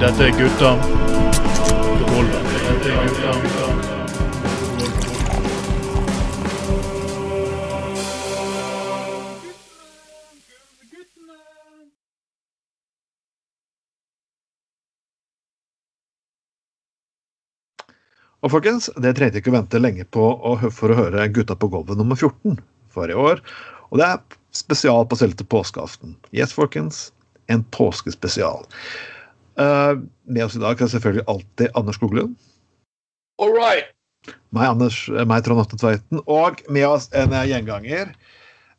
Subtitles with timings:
[0.00, 0.70] Dette er gutta.
[18.46, 21.66] Og folkens, det trengte ikke å vente lenge på å, for å høre Gutta på
[21.72, 22.60] gulvet nummer 14
[22.94, 23.42] for i år.
[23.90, 26.16] Og det er spesial på selve påskeaften.
[26.32, 27.10] Yes, folkens,
[27.52, 28.64] en påskespesial.
[29.56, 32.34] Uh, med oss i dag er selvfølgelig alltid Anders Skoglund.
[33.40, 33.92] All right.
[34.50, 36.22] Meg, Anders, eh, meg Trond Atte Tveiten.
[36.26, 38.10] Og med oss en eh, gjenganger.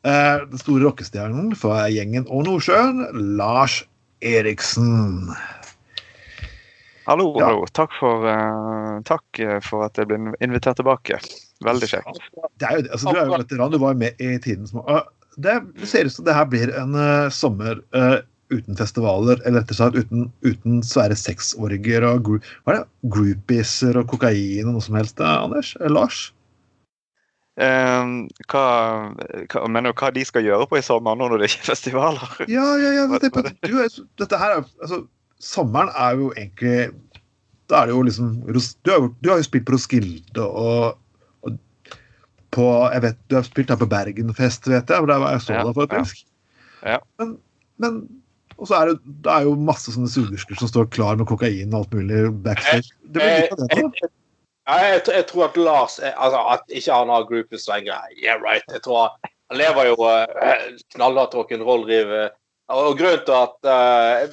[0.06, 3.06] Uh, Den store rockestjernen fra gjengen og Nordsjøen,
[3.40, 3.82] Lars
[4.26, 5.32] Eriksen.
[7.08, 7.48] Hallo, Ja.
[7.48, 7.68] hallo.
[7.72, 11.22] Takk for, uh, takk for at jeg ble invitert tilbake.
[11.64, 12.20] Veldig kjekt.
[12.60, 12.92] Det er jo, det.
[12.92, 15.06] altså, du er jo veteran, du var jo med i tiden som uh,
[15.38, 18.20] det, ser ut som det her blir en uh, sommer uh,
[18.54, 22.88] uten festivaler, eller rettere sagt uten, uten svære sexorgier og gro hva er det?
[23.14, 25.20] groupiser og kokain og noe som helst.
[25.20, 25.74] eh, Anders?
[25.82, 26.22] Eh, Lars?
[27.58, 28.14] Eh,
[28.52, 28.66] hva,
[29.52, 31.72] hva mener du hva de skal gjøre på i sommer nå når det ikke er
[31.74, 32.38] festivaler?
[32.48, 33.08] Ja, ja, ja.
[33.18, 35.04] Det, det, du, dette her er altså,
[35.38, 36.88] Sommeren er jo egentlig
[37.70, 40.98] Da er det jo liksom Du har du har jo spilt på Roskilde og, og
[42.58, 44.98] på jeg vet, Du har spilt her på Bergenfest, vet jeg.
[45.04, 46.26] hvor Der var jeg så Ja, deg, faktisk.
[46.84, 46.98] Ja.
[47.22, 47.36] Men,
[47.82, 48.02] men
[48.58, 51.70] og så er det, det er jo masse sånne sugersker som står klar med kokain
[51.78, 52.90] og alt mulig backstage.
[53.06, 54.10] Det blir litt av det, da.
[54.68, 58.08] Jeg, jeg, tror- jeg tror at Lars altså, At ikke han har groupies lenger.
[58.18, 58.66] Yeah, right.
[58.74, 62.12] Jeg tror han, han lever jo uh, knallhardt rock'n'roll-liv.
[62.24, 62.34] eh,
[62.74, 64.26] Og grunnen til at uh,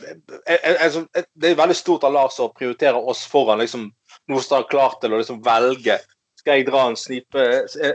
[0.48, 3.90] jeg, jeg, jeg, Det er veldig stort av Lars å prioritere oss foran liksom,
[4.32, 6.00] noe som er klart til å liksom, velge.
[6.44, 7.44] Skal jeg dra en, snipe,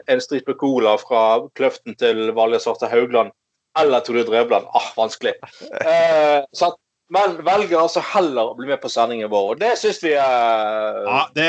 [0.09, 1.19] en stripe cola fra
[1.53, 3.29] Kløften til Valje Svarte Haugland
[3.77, 4.65] eller Tore Drevland?
[4.73, 5.35] Ah, vanskelig.
[5.85, 6.79] Eh, så at,
[7.13, 10.99] men velger altså heller å bli med på sendingen vår, og det syns vi er
[11.05, 11.47] Ja, det,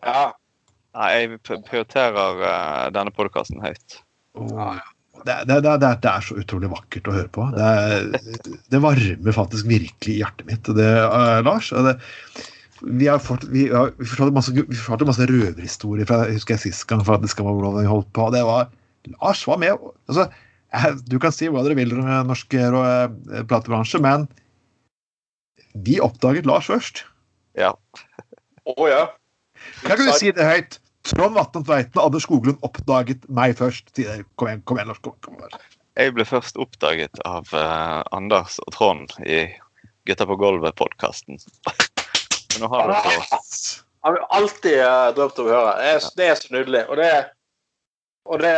[0.00, 0.24] ja.
[0.96, 4.00] Nei, jeg prioriterer uh, denne podkasten høyt.
[4.40, 4.80] Oh.
[5.20, 7.50] det, det, det, det, er så utrolig vakkert å høre på.
[7.52, 11.74] Det, er, det varmer faktisk virkelig i hjertet mitt, det, uh, Lars.
[11.76, 11.98] og Det,
[12.82, 16.56] vi har fått, vi har, vi fortalte masse, vi fortalte masse røverhistorier fra jeg husker
[16.56, 18.28] jeg sist gang for at det skal være hvordan vi holdt på.
[18.34, 18.68] Det var
[19.16, 19.86] Lars var med.
[20.10, 20.28] altså
[21.08, 24.26] Du kan si hva dere vil om norsk eh, platebransje, men
[25.86, 27.04] vi oppdaget Lars først.
[27.56, 27.74] Ja.
[28.66, 29.04] Å ja.
[29.84, 30.80] Kan ikke du si det høyt?
[31.06, 33.92] Trond Vatnan Tveiten og Anders Skoglund oppdaget meg først.
[33.94, 35.02] Kom igjen, kom igjen, Lars.
[35.04, 35.60] Kom, kom igjen.
[35.96, 39.46] Jeg ble først oppdaget av uh, Anders og Trond i
[40.06, 41.38] Gutta på gulvet-podkasten.
[42.60, 45.72] Nå har dere Jeg har alltid eh, drømt om å høre.
[45.80, 46.82] Det er, det er så nydelig.
[46.90, 47.10] Og det,
[48.26, 48.54] og det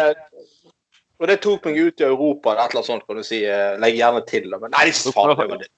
[1.19, 3.41] og det tok meg ut i Europa, eller et eller annet sånt, kan du si.
[3.49, 4.45] eh, Legg gjerne til.
[4.63, 5.33] Men nei, faen.
[5.33, 5.71] det var det.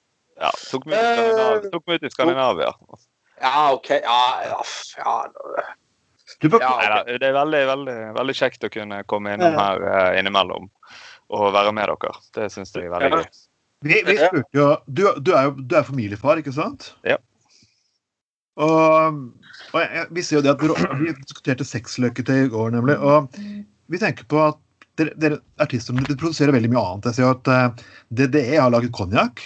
[0.42, 1.70] ja, tok meg ut i Skandinavia.
[1.72, 2.72] Tok meg ut i Skandinavia.
[3.41, 3.88] Ja, OK.
[4.04, 4.58] Ja, ja,
[4.98, 5.14] ja.
[6.42, 6.75] Du bør, Ja.
[6.76, 10.69] Neida, det er veldig, veldig, veldig kjekt å kunne komme innom her eh, innimellom
[11.31, 12.12] og være med dere.
[12.37, 13.22] Det syns jeg er veldig Ja.
[13.22, 13.41] gøy.
[13.81, 16.91] Vi, vi spurte jo du, du er jo du er familiefar, ikke sant?
[17.08, 17.16] Ja.
[18.60, 19.21] Og,
[19.71, 20.65] og jeg, vi ser jo det at
[21.00, 22.98] vi, diskuterte sexløketøy i går, nemlig.
[22.98, 23.31] Og
[23.91, 24.60] vi tenker på at
[25.00, 27.10] dere, dere artister dere produserer veldig mye annet.
[27.10, 27.88] Jeg ser jo at eh,
[28.20, 29.43] DDE har laget konjakk.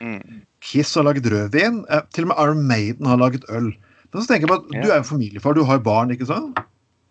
[0.00, 0.42] Mm.
[0.64, 1.84] Kiss har laget rødvin.
[1.90, 3.72] eh, til og med Iron Maiden har laget øl.
[4.10, 6.58] Men så tenker jeg på at du er jo familiefar, du har barn, ikke sant?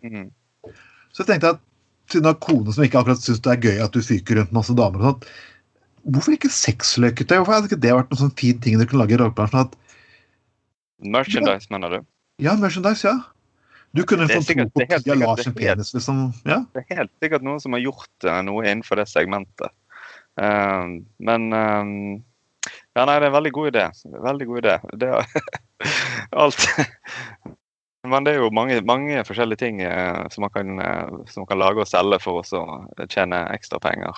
[0.03, 0.29] Mm.
[1.12, 1.62] Så jeg tenkte at
[2.12, 4.56] siden du har kone som ikke akkurat syns det er gøy at du fyker rundt
[4.56, 5.29] masse damer og sånt,
[6.09, 7.38] hvorfor ikke sexløketøy?
[7.38, 9.68] Hvorfor hadde ikke det vært noen sånn fin ting dere kunne lage i rockbransjen?
[9.68, 9.88] At
[11.01, 11.99] Merchandise, mener du?
[12.43, 13.19] ja, merchandise, ja.
[13.95, 15.77] Du kunne fått sikkert- det er helt kopier av sikkert- Lars det sin er helt-
[15.77, 16.17] penis, liksom.
[16.45, 16.59] Ja.
[16.73, 19.71] Det er helt sikkert noen som har gjort eh, noe innenfor det segmentet.
[20.37, 22.23] Um, men um,
[22.95, 23.85] Ja, nei, det er en veldig god idé.
[24.23, 24.75] Veldig god idé.
[24.99, 25.25] Det er
[26.43, 26.67] alt
[28.07, 31.47] Men det er jo mange, mange forskjellige ting eh, som, man kan, eh, som man
[31.49, 34.16] kan lage og selge for å tjene ekstra penger.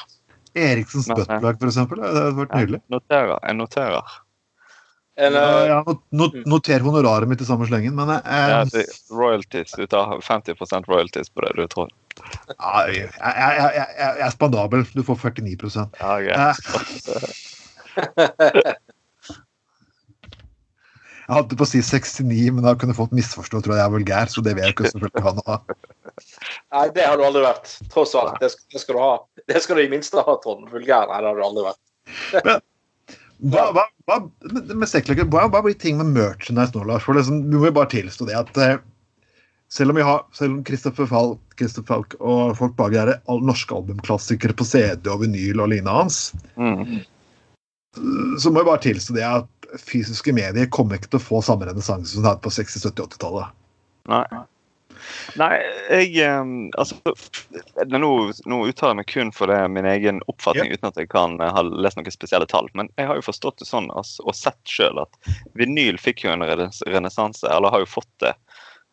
[0.53, 2.01] Eriksens buttplug, eksempel.
[2.03, 2.81] Det hadde vært nydelig.
[2.91, 3.39] Noterer.
[3.47, 4.17] Jeg noterer.
[5.19, 8.63] En, Ja, eh, ja, not, not, noter honoraret mitt i samme slengen, men eh, Ja,
[8.65, 9.71] det- royalties.
[9.77, 11.89] Du tar 50% royalties på det du tror.
[12.21, 14.85] jeg, jeg, jeg, jeg, jeg er spandabel.
[14.95, 16.35] Du får 49 Ja, okay.
[16.37, 16.55] Eh,
[21.31, 23.85] Jeg hadde på å si 69, men da kunne folk misforstå og tro at jeg
[23.87, 24.27] er vulgær.
[24.31, 25.61] Så det vil jeg ikke selvfølgelig ha noe av.
[26.75, 27.69] nei, det har du aldri vært.
[27.93, 28.35] Tross alt.
[28.41, 29.13] Det skal, det skal du ha.
[29.53, 30.67] Det skal du i minste ha, Trond.
[30.73, 31.07] Vulgær.
[31.07, 31.79] Nei, det har du aldri vært.
[33.41, 37.05] Hva, hva, hva, hva, hva blir ting med merchandise nå, Lars?
[37.07, 38.75] For liksom, du må jo bare tilstå det at eh,
[39.71, 43.41] selv om vi har, selv om Christopher Falk, Christopher Falk og folk bak er all
[43.47, 46.19] norske albumklassikere på CD og vinyl og lignende hans,
[46.59, 47.01] Mm.
[48.39, 49.47] så må vi bare tilstå det at
[49.79, 53.07] fysiske medier kommer ikke til å få samme renessanse som det hadde på 60-, 70-,
[53.15, 53.57] 80-tallet.
[55.39, 55.55] Nei.
[55.89, 56.31] Jeg
[56.77, 56.97] Altså,
[57.87, 58.11] nå,
[58.49, 61.53] nå uttaler jeg meg kun for det min egen oppfatning, uten at jeg kan eh,
[61.55, 62.69] ha lest noen spesielle tall.
[62.77, 66.33] Men jeg har jo forstått det sånn altså, og sett sjøl at vinyl fikk jo
[66.35, 68.33] en renes- renessanse, eller har jo fått det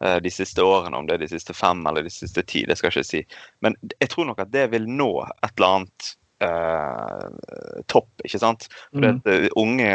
[0.05, 2.79] eh, de siste årene, om det er de siste fem eller de siste ti, det
[2.79, 3.43] skal jeg ikke si.
[3.65, 7.25] Men jeg tror nok at det vil nå et eller annet eh,
[7.91, 8.69] topp, ikke sant.
[8.93, 9.21] For Mm.
[9.25, 9.91] at unge,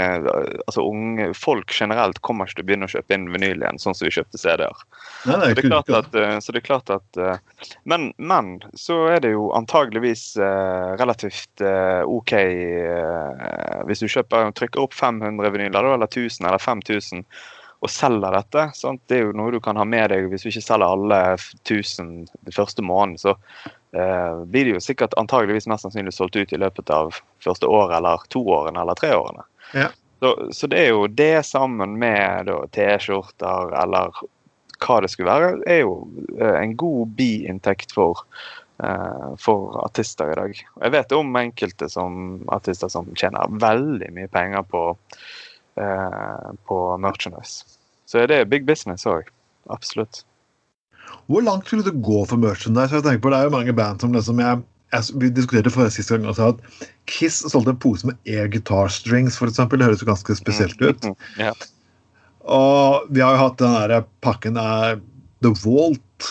[0.68, 3.96] altså unge folk generelt kommer ikke til å begynne å kjøpe inn vinyl igjen, sånn
[3.96, 4.84] som vi kjøpte CD-er.
[5.24, 7.38] Så det klart at, eh, så det er klart at eh,
[7.86, 14.52] men, men så er det jo antageligvis eh, relativt eh, OK eh, hvis du kjøper,
[14.58, 17.24] trykker opp 500 vinyler, eller 1000 eller 5000
[17.84, 18.70] og selger dette.
[18.80, 19.02] Sant?
[19.12, 22.30] Det er jo noe du kan ha med deg hvis du ikke selger alle 1000
[22.32, 23.18] den første måneden.
[23.20, 27.14] Så eh, blir det jo sikkert antageligvis mest sannsynlig solgt ut i løpet av
[27.46, 29.46] første året eller to årene eller tre årene.
[29.78, 29.92] Ja.
[30.24, 34.24] Så, så det er jo det sammen med T-skjorter eller
[34.84, 35.96] hva det skulle være, er jo
[36.40, 38.24] eh, en god biinntekt for,
[38.84, 40.60] eh, for artister i dag.
[40.82, 44.84] Jeg vet om enkelte som, artister som tjener veldig mye penger på,
[45.82, 47.78] eh, på merchandise.
[48.06, 49.30] Så det er big business òg.
[49.72, 50.24] Absolutt.
[51.32, 52.96] Hvor langt skulle det gå for merchandise?
[52.96, 54.64] Jeg tenker på, det er jo mange band som liksom jeg,
[54.94, 58.92] jeg, Vi diskuterte forrige siste gang også at Kiss solgte en pose med air guitar
[58.92, 59.80] strings, for eksempel.
[59.80, 61.08] Det høres jo ganske spesielt ut.
[61.08, 61.16] Mm,
[61.48, 61.54] Ja.
[62.44, 65.00] Og vi har jo hatt den der pakken av
[65.44, 66.28] The Vault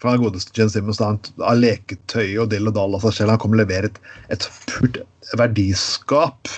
[0.00, 1.10] fra den godeste Jen Simmons da,
[1.44, 3.34] av leketøy og dill og dall av seg selv.
[3.34, 4.00] Han kommer og leverer et,
[4.32, 4.96] et pult
[5.36, 6.48] verdiskap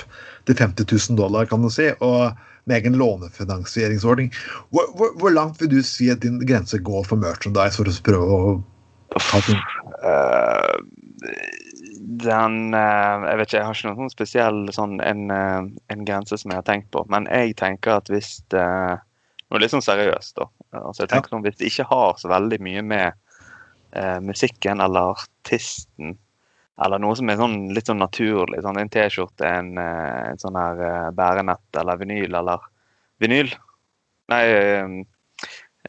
[0.46, 1.90] til 50 000 dollar, kan du si.
[1.98, 4.32] og med egen lånefinansieringsordning.
[4.70, 7.96] Hvor, hvor, hvor langt vil du si at din grense går for merchandise for å
[8.06, 8.52] prøve å
[9.18, 9.60] ta ting?
[10.02, 10.76] Eh,
[12.22, 15.60] den eh, Jeg vet ikke, jeg har ikke noen sånn spesiell sånn en, eh,
[15.94, 17.04] en grense som jeg har tenkt på.
[17.12, 18.68] Men jeg tenker at hvis det
[19.52, 20.46] Nå det litt sånn seriøst, da.
[20.80, 23.18] Altså, jeg tenker sånn, Hvis det ikke har så veldig mye med
[23.92, 26.14] eh, musikken eller artisten
[26.80, 30.56] eller noe som er sånn, litt sånn naturlig, sånn en T-skjorte, en, eh, en sånn
[30.56, 32.68] her eh, bærenett eller vinyl eller
[33.22, 33.52] Vinyl?
[34.32, 34.94] Nei, eh,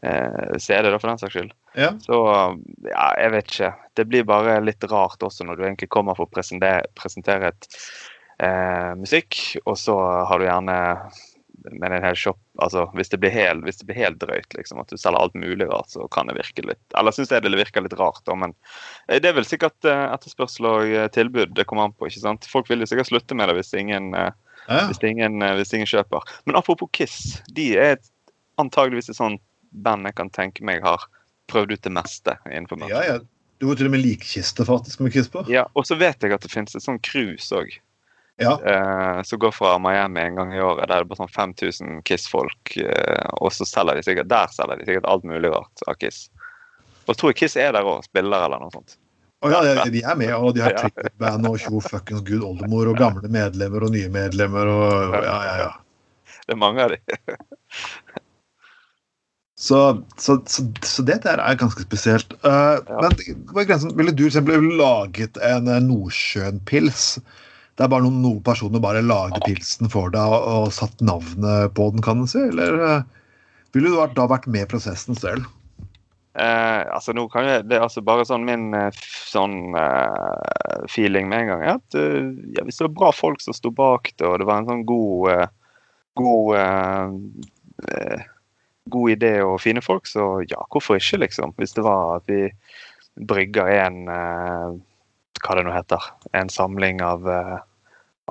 [0.02, 1.54] eh, CD, da, for den saks skyld.
[1.74, 1.90] Ja.
[2.04, 2.18] Så
[2.86, 3.70] ja, jeg vet ikke.
[3.98, 7.68] Det blir bare litt rart også når du egentlig kommer for å presentere, presentere et
[8.38, 9.96] eh, musikk, og så
[10.28, 10.78] har du gjerne
[11.72, 14.90] med en hel shop altså Hvis det blir helt, det blir helt drøyt, liksom, at
[14.92, 17.84] du selger alt mulig rart, så kan det virke litt Eller syns jeg det virker
[17.86, 18.52] litt rart, da, men
[19.08, 22.10] eh, det er vel sikkert eh, etterspørsel og eh, tilbud det kommer an på.
[22.10, 22.48] ikke sant?
[22.50, 24.86] Folk vil jo sikkert slutte med det hvis ingen, Ja.
[24.88, 26.24] hvis ingen, hvis ingen kjøper.
[26.46, 27.96] Men apropos Kiss, de er
[28.60, 31.02] antageligvis et sånt band jeg kan tenke meg har
[31.50, 33.18] prøvd ut det meste innenfor Ja, ja.
[33.62, 35.44] Du går til og med likkiste faktisk med Kiss på.
[35.48, 37.70] Ja, og så vet jeg at det finnes et sånn cruise òg,
[38.42, 38.56] Ja.
[38.66, 40.88] eh, som går fra Miami en gang i året.
[40.90, 44.88] Der er bare sånn 5000 Kiss-folk, eh, og så selger de sikkert der selger de
[44.88, 46.24] sikkert alt mulig rart av Kiss.
[47.06, 48.96] Og tror jeg Kiss er der òg, spiller eller noe sånt.
[49.44, 52.96] Oh, ja, de- er med, og de har trippelband og tjo fuckings gud oldemor og
[52.96, 55.72] gamle medlemmer og nye medlemmer og ja, ja, ja.
[56.46, 56.98] Det er mange av de.
[59.64, 62.32] Så, så, så, så det der er ganske spesielt.
[62.44, 62.98] Uh, Ja.
[63.00, 63.12] Men
[63.62, 63.94] er grensen?
[63.96, 65.78] ville du eksempel laget en eh,
[67.74, 67.80] Nordsjøen-pils?
[67.80, 71.90] Der bare noen, noen personer bare lagde pilsen for deg og, og satt navnet på
[71.90, 72.38] den, kan du si?
[72.38, 73.02] Eller uh,
[73.74, 75.48] ville du da vært med i prosessen selv?
[76.34, 78.94] Eh, altså nå kan jeg, Det er altså bare sånn min eh,
[79.30, 81.62] sånn uh, feeling med en gang.
[81.62, 84.48] er at uh, ja, Hvis det var bra folk som sto bak det, og det
[84.48, 85.44] var en sånn god uh,
[86.14, 87.10] god, eh,
[87.88, 88.20] eh,
[88.84, 91.54] god idé og fine folk, så ja, hvorfor ikke, liksom?
[91.58, 92.48] Hvis det var at vi
[93.14, 94.74] brygger en eh,
[95.44, 96.06] Hva det nå heter.
[96.32, 97.58] En samling av, eh,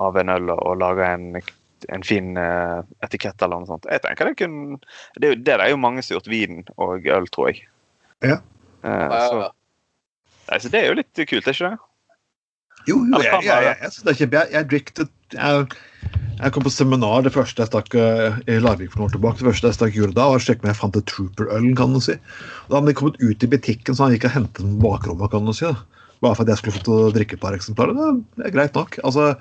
[0.02, 1.28] av en øl og, og lager en,
[1.94, 3.86] en fin eh, etikett eller noe sånt.
[3.90, 4.80] Jeg tenker Det kunne,
[5.18, 7.62] det, er jo- det er jo mange som har gjort vin og øl, tror jeg.
[8.26, 8.40] Ja.
[8.84, 9.50] Eh, så, ja.
[10.50, 11.78] nei, så det er jo litt kult, er ikke det?
[12.84, 14.40] Jo, jo, jeg, jeg, jeg, jeg, synes det er kjempegøy.
[14.42, 16.10] jeg, jeg, drikket, jeg,
[16.42, 19.38] jeg kom på seminar det første jeg stakk i Larvik for noen år tilbake.
[19.40, 21.70] Det første jeg stakk gjorde da, var å sjekke om jeg fant et Trooper-øl.
[21.78, 22.18] kan du si.
[22.68, 25.30] Da hadde de kommet ut i butikken, så han gikk og hentet den på bakrommet,
[25.32, 25.70] kan du si.
[25.70, 25.93] Da.
[26.24, 27.96] Bare for at jeg skulle fått å drikke et par eksemplarer.
[27.98, 28.96] Det, er greit nok.
[29.04, 29.34] Altså,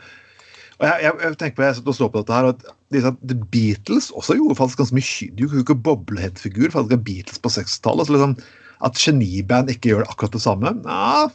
[0.80, 2.64] og jeg, jeg, jeg tenker på, jeg og står på dette her, at
[2.94, 7.52] disse, The Beatles også gjorde faktisk ganske mye Du jo ikke boblehead-figur, av Beatles på
[7.54, 8.10] 60-tallet.
[8.10, 8.36] så liksom,
[8.84, 11.28] At geniband ikke gjør akkurat det samme, ja,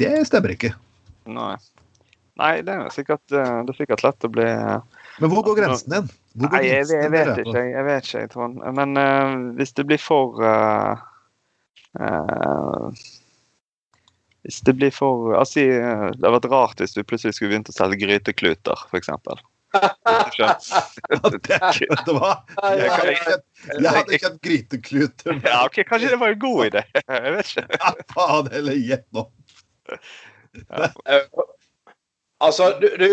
[0.00, 0.72] det stemmer ikke.
[1.30, 1.54] Nei.
[2.40, 4.78] Nei, det er sikkert, eh, det er sikkert lett å bli eh,
[5.20, 6.06] Men hvor går grensen din?
[6.40, 8.62] Går Nei, jeg, jeg vet ikke, jeg vet ikke, Trond.
[8.78, 10.96] Men uh, hvis det blir for uh,
[14.42, 17.70] hvis det blir for altså, eh, Det hadde vært rart hvis du plutselig skulle begynt
[17.70, 19.10] å selge grytekluter, f.eks.
[21.12, 22.32] Vet du hva?
[22.76, 25.40] Jeg hadde kjøpt, hatt grytekluter.
[25.46, 26.84] Ja, ok, Kanskje det var en god idé.
[27.08, 27.66] Jeg vet ikke.
[27.78, 29.26] Ja, faen heller gjett nå.
[30.68, 31.26] Eh,
[32.42, 33.06] Altså, du, du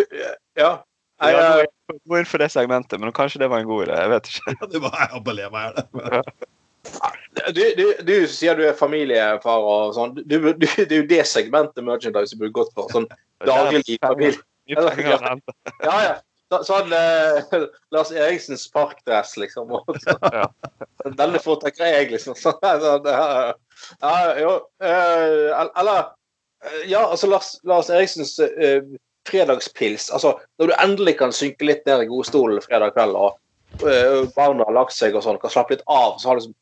[0.58, 0.82] Ja.
[1.22, 3.88] Jeg, Ja, eh, du må inn for det segmentet, men kanskje det var en god
[3.88, 3.98] idé.
[4.00, 4.56] Jeg vet ikke.
[4.56, 6.24] Ja, Det var jeg bare ler meg i hjel.
[7.56, 10.16] Du, du, du sier du er familiefar og sånn.
[10.20, 12.90] Du, du, det er jo det segmentet merchandise burde gått for.
[12.94, 13.08] Sånn
[13.46, 14.42] daglig familie.
[14.70, 16.18] Ja, ja.
[16.66, 19.70] Sånn eh, Lars Eriksens parkdress, liksom.
[21.20, 22.34] Denne foretrekker jeg, liksom.
[22.38, 23.52] Sånn, sånn, ja,
[24.02, 24.56] ja, jo.
[24.82, 28.82] eh, eller eh, Ja, altså Lars, Lars Eriksens eh,
[29.30, 30.10] fredagspils.
[30.10, 33.38] Altså, når du endelig kan synke litt ned i godstolen fredag kveld, og
[34.36, 36.56] barna har lagt seg og sånn, kan slappe litt av så har liksom,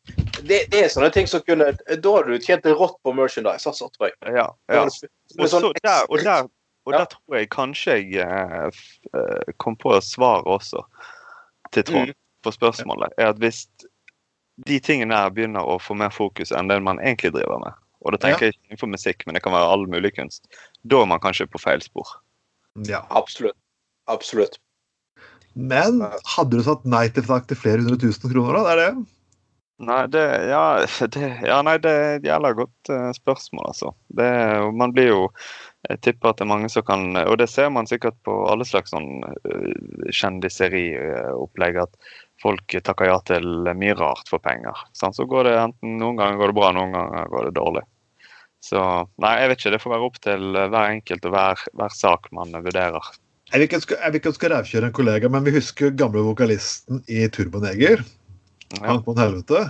[0.48, 3.90] det, det er sånne ting som kunne Da har du tjent rått på merchandise, altså,
[3.96, 4.18] tror jeg.
[4.38, 4.84] Ja, ja.
[4.86, 6.50] Og, så sånn der, og, der,
[6.86, 8.82] og der tror jeg kanskje jeg eh,
[9.14, 10.84] eh, kom på svaret også
[11.74, 12.20] til Trond Mm.
[12.46, 13.14] på spørsmålet.
[13.18, 13.68] er at Hvis
[14.68, 17.74] de tingene der begynner å få mer fokus enn det man egentlig driver med,
[18.06, 20.48] og da tenker jeg ikke innenfor musikk, men det kan være all mulig kunst,
[20.84, 22.08] da er man kanskje på feil spor.
[22.88, 23.04] Ja.
[23.10, 23.58] Absolutt.
[24.08, 24.60] Absolutt.
[25.58, 26.04] Men
[26.36, 28.64] hadde du satt nei til takk til flere hundre tusen kroner, da?
[28.68, 29.08] Det er det?
[29.88, 30.62] Nei, det, ja,
[31.14, 33.92] det, ja, nei, det er et jævla godt eh, spørsmål, altså.
[34.20, 34.30] Det,
[34.74, 35.20] man blir jo
[35.88, 38.66] Jeg tipper at det er mange som kan Og det ser man sikkert på alle
[38.66, 42.10] slags sånn uh, kjendiseriopplegg, at
[42.42, 44.82] folk takker ja til mye rart for penger.
[44.98, 47.86] Så går det enten Noen ganger går det bra, noen ganger går det dårlig.
[48.66, 48.82] Så
[49.22, 49.76] nei, jeg vet ikke.
[49.76, 53.14] Det får være opp til eh, hver enkelt og hver, hver sak man vurderer.
[53.48, 57.04] Jeg vil ikke jeg vil ikke skal rævkjøre en kollega, men vi husker gamle vokalisten
[57.08, 58.04] i Turboneger.
[58.76, 58.82] Ja.
[58.84, 59.62] Han på en Helvete.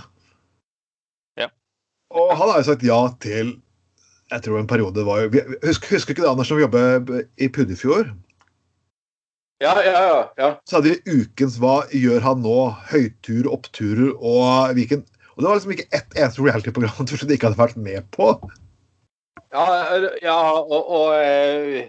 [1.38, 1.46] Ja.
[2.10, 3.58] Og han har jo sagt ja til
[4.28, 5.30] Jeg tror en periode var jo
[5.64, 8.10] Husker, husker ikke det, Anders, som vi jobbet i Puddefjord?
[9.62, 10.18] Ja, ja, ja.
[10.38, 10.48] ja.
[10.66, 12.56] Så hadde vi ukens Hva gjør han nå?
[12.90, 15.06] Høytur, oppturer og Viken.
[15.36, 18.32] Og det var liksom ikke ett eneste reality-program som de ikke hadde vært med på.
[19.54, 19.64] Ja,
[20.22, 21.86] ja og, og, eh,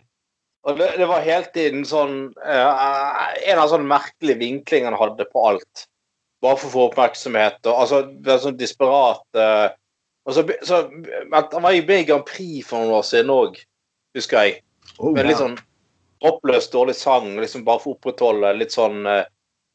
[0.67, 5.27] og det, det var hele tiden sånn uh, En av sånne merkelige vinklingene han hadde
[5.31, 5.85] på alt.
[6.43, 7.61] Bare for å få oppmerksomhet.
[7.63, 9.69] Og, altså, det var sånn disparat uh,
[10.27, 10.83] og så, så,
[11.31, 13.57] Han var jo med i Grand Prix for noen år siden òg,
[14.17, 14.61] husker jeg.
[14.99, 15.57] Oh, Med litt sånn
[16.27, 19.23] oppløst dårlig sang, liksom bare for å opprettholde litt sånn uh,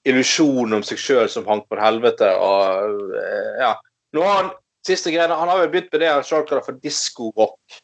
[0.05, 2.29] illusjon om seg sjøl som hang på en helvete.
[2.37, 3.71] Og eh, ja.
[4.14, 4.50] Nå har han
[4.85, 7.79] siste greiene, han har jo begynt med det han sjøl kaller for diskorock.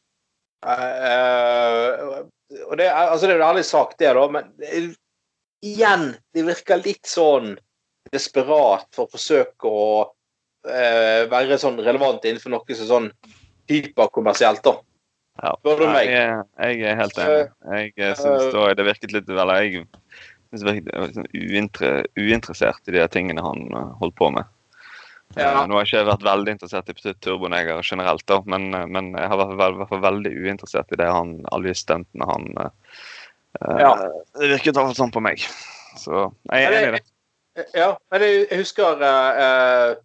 [0.61, 2.28] Uh,
[2.66, 4.95] og det altså det er en ærlig sak, det, da, men
[5.64, 7.54] igjen, det virker litt sånn
[8.11, 9.90] desperat for å forsøke å
[10.66, 13.11] eh, være sånn relevant innenfor noe som sånn
[13.71, 14.78] hyperkommersielt, da.
[15.40, 15.54] Ja.
[15.61, 16.11] Spør du meg?
[16.11, 17.92] Jeg, jeg er helt enig.
[17.97, 19.85] Jeg syns uh, da det virket litt Eller jeg
[20.50, 24.50] synes det virket uinteressert i de tingene han eh, holdt på med.
[25.37, 25.66] Eh, Ja.
[25.66, 29.30] Nå har jeg ikke vært veldig interessert i Turboneger generelt, da, men, eh, men jeg
[29.30, 32.70] har vært, vært veldig uinteressert i det han, alle de stuntene han eh,
[33.60, 33.94] eh, Ja.
[34.34, 35.46] Det virket i hvert fall sånn på meg.
[35.99, 37.06] Så jeg er enig i det.
[37.75, 39.96] Ja, men jeg, husker uh, eh,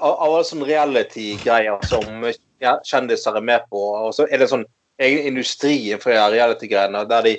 [0.00, 2.24] alle sånne reality-greier som
[2.88, 4.64] kjendiser er med på, og så er det sånn
[5.04, 7.34] egen industri for reality-greiene, der de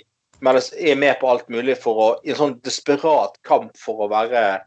[0.45, 4.61] er med på alt mulig for å I en sånn desperat kamp for å være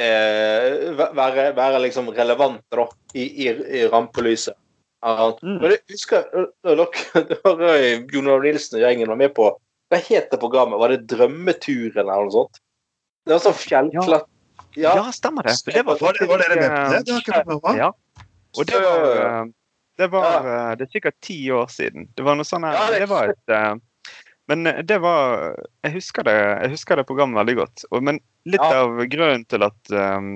[0.00, 3.48] eh, være, være liksom relevante da, i, i,
[3.80, 4.56] i rampelyset.
[5.04, 5.30] Ja.
[5.42, 5.58] Mm.
[5.60, 6.22] Men jeg husker
[6.64, 6.86] dere
[7.60, 7.72] da
[8.08, 9.50] Jon Arne Nilsen og gjengen var med på
[9.92, 10.80] Hva het det programmet?
[10.80, 12.56] Var det Drømmeturen eller noe sånt?
[13.26, 14.30] Det var sånn fjellklatt...
[14.80, 15.52] Ja, stemmer det.
[15.68, 17.02] Det var Var, det, var dere med på det?
[17.04, 17.76] Det ikke jeg fått.
[17.78, 17.90] Ja.
[18.56, 19.44] Og det var, eh,
[20.00, 22.08] det var eh, Det er sikkert ti år siden.
[22.16, 23.74] Det var noe sånn her Ja, det- Det var et eh,
[24.50, 26.34] Men eh, det var Jeg husker det,
[26.64, 27.84] jeg husker det programmet veldig godt.
[27.90, 28.82] Og, men litt Ja.
[28.84, 30.34] av grunnen til at um,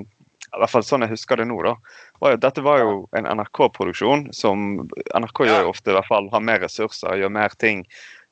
[0.49, 1.75] I hvert fall sånn jeg husker det nå, da.
[2.19, 5.59] Var jo, dette var jo en NRK-produksjon som NRK Ja.
[5.59, 7.85] gjør ofte i hvert fall har mer ressurser, gjør mer ting.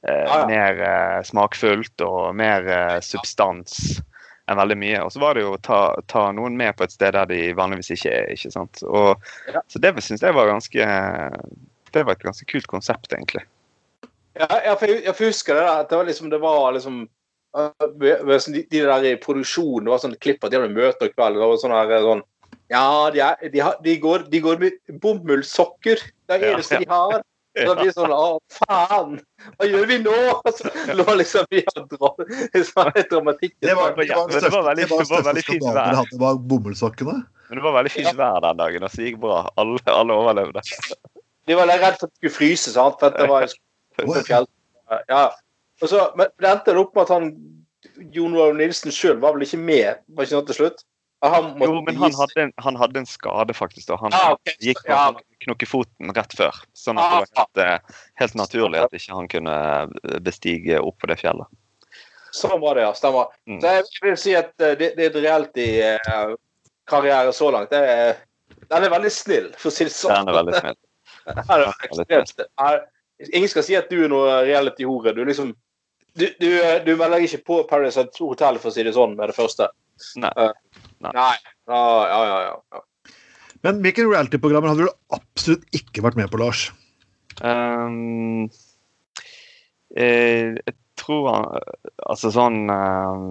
[0.07, 0.47] Eh, Ja, ja.
[0.49, 3.99] Mer eh, smakfullt og mer eh, substans
[4.47, 4.99] enn veldig mye.
[5.03, 7.51] Og så var det jo å ta, ta noen med på et sted der de
[7.57, 8.29] vanligvis ikke er.
[8.31, 8.81] ikke sant?
[8.87, 9.21] Og.
[9.67, 10.85] Så det syns jeg var ganske
[11.91, 13.43] Det var et ganske kult konsept, egentlig.
[14.39, 16.97] Ja, for jeg, jeg husker det der, at det var liksom, det var liksom
[17.57, 21.13] sånn de, de der i produksjonen, det var sånn klipp at de hadde møter i
[21.13, 22.25] kveld, det var sånn her sånn,
[22.67, 22.83] ja,
[23.15, 26.79] de, er, de, har, de, går, de går med bomullsokker, det er det Ja, ja.
[26.83, 27.25] de har.
[27.57, 29.15] Så blir det sånn, å faen,
[29.57, 30.17] hva gjør vi nå?
[30.59, 32.11] Så lå liksom vi og dra,
[33.09, 33.55] dramatikk.
[33.65, 35.87] Det var, det var det var veldig- det var det veldig fint skandalen vær.
[35.87, 37.15] dere hadde, var bomullssokkene.
[37.47, 39.39] Men det var veldig fint vær den dagen, og så gikk bra.
[39.57, 40.61] Alle, alle overlevde.
[41.47, 42.99] de var redd for at de skulle fryse, sant?
[42.99, 43.55] for at det var en
[43.97, 44.47] på fjell.
[45.09, 45.23] Ja.
[45.81, 47.31] Og så, men det endte opp med at han
[48.13, 50.79] Jon Roar Nilsen sjøl var vel ikke med var ikke til slutt?
[51.25, 53.89] Han Jo, men han hadde, en, han hadde en skade, faktisk.
[53.89, 54.53] Og Han ah, okay.
[54.61, 55.13] gikk på Ja.
[55.45, 56.53] knokkefoten rett før.
[56.77, 57.79] Sånn at det var helt, eh,
[58.21, 61.49] helt naturlig at ikke han kunne eh, bestige opp på det fjellet.
[62.37, 62.93] Sånn var det, ja.
[62.93, 63.25] Stemmer.
[63.49, 63.57] Mm.
[63.61, 67.73] Så jeg vil si at eh, det, det er et reality-karriere så langt.
[67.73, 68.13] Det er,
[68.69, 70.13] den er veldig snill, for å si det sånn.
[70.21, 70.77] Den er veldig snill.
[71.27, 72.23] Den er.
[72.61, 72.85] Her-
[73.31, 75.15] Ingen skal si at du er noe reality-hore.
[75.17, 75.55] Du liksom
[76.17, 76.49] du, du,
[76.85, 79.69] du melder ikke på Paradise Hotel, for å si det sånn, med det første.
[80.21, 80.31] Nei.
[80.33, 81.11] Eh, Nei.
[81.13, 81.33] Nei.
[81.69, 82.53] Ah, ja, ja.
[82.73, 83.13] ja.
[83.65, 86.67] Men hvilke reality-programmer hadde du absolutt ikke vært med på, Lars?
[87.41, 88.47] Um,
[89.93, 91.43] jeg, jeg tror han
[92.09, 93.27] Altså sånn um,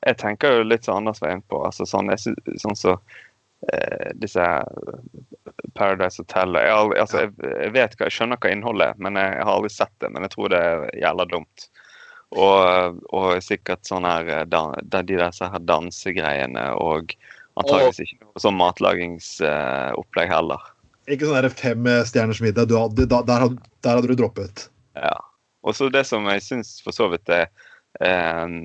[0.00, 1.60] Jeg tenker jo litt sånn Anders veien på.
[1.68, 3.20] Altså sånn jeg sånn så eh,
[4.20, 4.44] disse
[5.76, 9.52] Paradise Hotel jeg, aldri- altså, jeg, vet hva, jeg skjønner hva innholdet men jeg, har
[9.52, 10.10] aldri sett det.
[10.14, 11.66] Men jeg tror det er jævla dumt.
[12.36, 17.14] Og, og sikkert sånn her eh, de disse her dansegreiene og
[17.56, 20.64] antageligvis ikke noe sånn matlagingsopplegg heller.
[21.06, 22.72] Ikke sånn der fem stjerners middag.
[22.72, 24.66] Der, der hadde du droppet.
[24.98, 25.14] Ja.
[25.66, 28.58] Og så det som jeg syns for så vidt er eh, eh,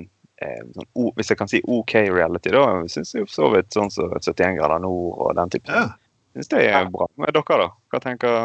[0.76, 4.10] sånn, o, Hvis jeg kan si OK reality, da syns jeg så vidt sånn som
[4.14, 5.76] 71 grader nord og den type ting.
[5.76, 5.92] Ja.
[6.36, 7.06] Syns det er bra.
[7.20, 7.70] Men dere, da?
[7.92, 8.36] Hva tenker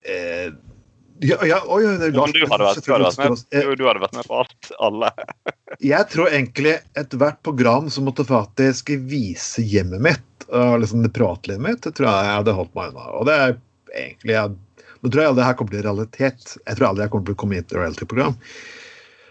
[0.00, 0.48] Eh,
[1.20, 3.74] ja, ja, oi, oi, det Lars- du hadde vært, du hadde vært med, Eh, du,
[3.76, 4.70] du hadde vært med på alt?
[4.80, 5.10] Alle?
[5.92, 11.60] Jeg tror egentlig ethvert program som måtte faktisk vise hjemmet mitt, og liksom det privatlivet
[11.60, 13.04] mitt, det tror jeg jeg hadde holdt meg unna.
[13.20, 13.52] Og det er
[14.00, 14.56] egentlig jeg,
[15.00, 16.48] Nå tror jeg aldri det her kommer til realitet.
[16.66, 18.34] Jeg tror aldri jeg kommer til å komme inn i et reality-program.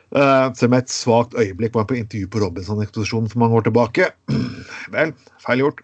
[0.09, 4.09] Uh, selv om et svakt øyeblikk var på intervju på Robinson-eksposisjonen for mange år tilbake.
[4.95, 5.13] Vel,
[5.43, 5.83] feil gjort.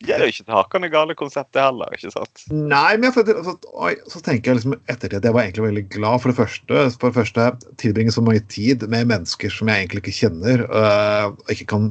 [0.00, 1.90] Det er jo ikke et hakende gale konsept, det heller.
[1.92, 2.44] ikke sant?
[2.48, 3.56] Nei, men jeg, følte- altså,
[4.14, 6.84] så tenker jeg liksom ettertid at jeg var egentlig veldig glad for det første.
[6.94, 7.48] For det første
[7.82, 11.90] tilbringe så mye tid med mennesker som jeg egentlig ikke kjenner, øh, og ikke kan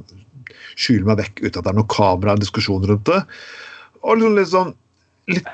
[0.79, 3.19] skjule meg vekk uten at det er noe kamera og diskusjon rundt det.
[4.01, 4.73] Og liksom sånn
[5.35, 5.51] litt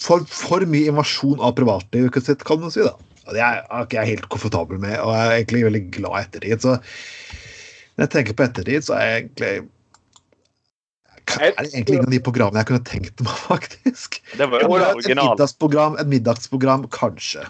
[0.00, 2.86] for, for mye invasjon av privatlivet sitt, kan man si.
[2.86, 2.94] da.
[3.28, 6.22] Og det er ikke jeg helt komfortabel med, og jeg er egentlig veldig glad i
[6.24, 6.64] ettertid.
[6.64, 9.56] Så når jeg tenker på ettertid, så er jeg egentlig
[11.28, 14.20] er det egentlig ingen av de programmene jeg kunne tenkt meg, faktisk.
[14.32, 17.44] Det var jo Et middagsprogram, et middagsprogram kanskje.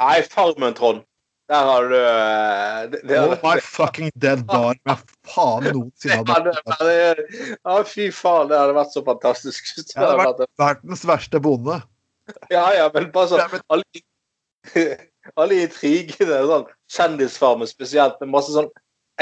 [0.00, 1.02] Nei, Farmen, Trond.
[1.52, 4.78] Der har du eh, det, det, Oh my fucking dead bar.
[4.88, 4.94] Hva
[5.28, 7.26] faen noensinne det hadde det,
[7.58, 9.74] ja, fy faen, det hadde vært så fantastisk.
[9.90, 11.82] Det hadde vært vært, verdens verste bonde.
[12.54, 13.60] ja, ja, men bare sånn
[15.40, 18.70] alle, intrigene, sånn kjendisfarmen spesielt, med masse sånn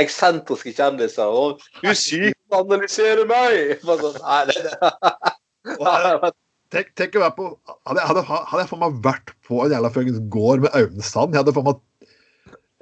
[0.01, 1.27] eksentriske kjendiser.
[1.27, 6.33] Og 'Du psykoanalyserer meg!' Sånn, nei, det, det,
[6.71, 7.47] Tenk, tenk å være på
[7.89, 11.35] Hadde hadde, hadde jeg for meg vært på en jævla fuckings gård med Aune Sand
[11.35, 11.81] Jeg hadde for meg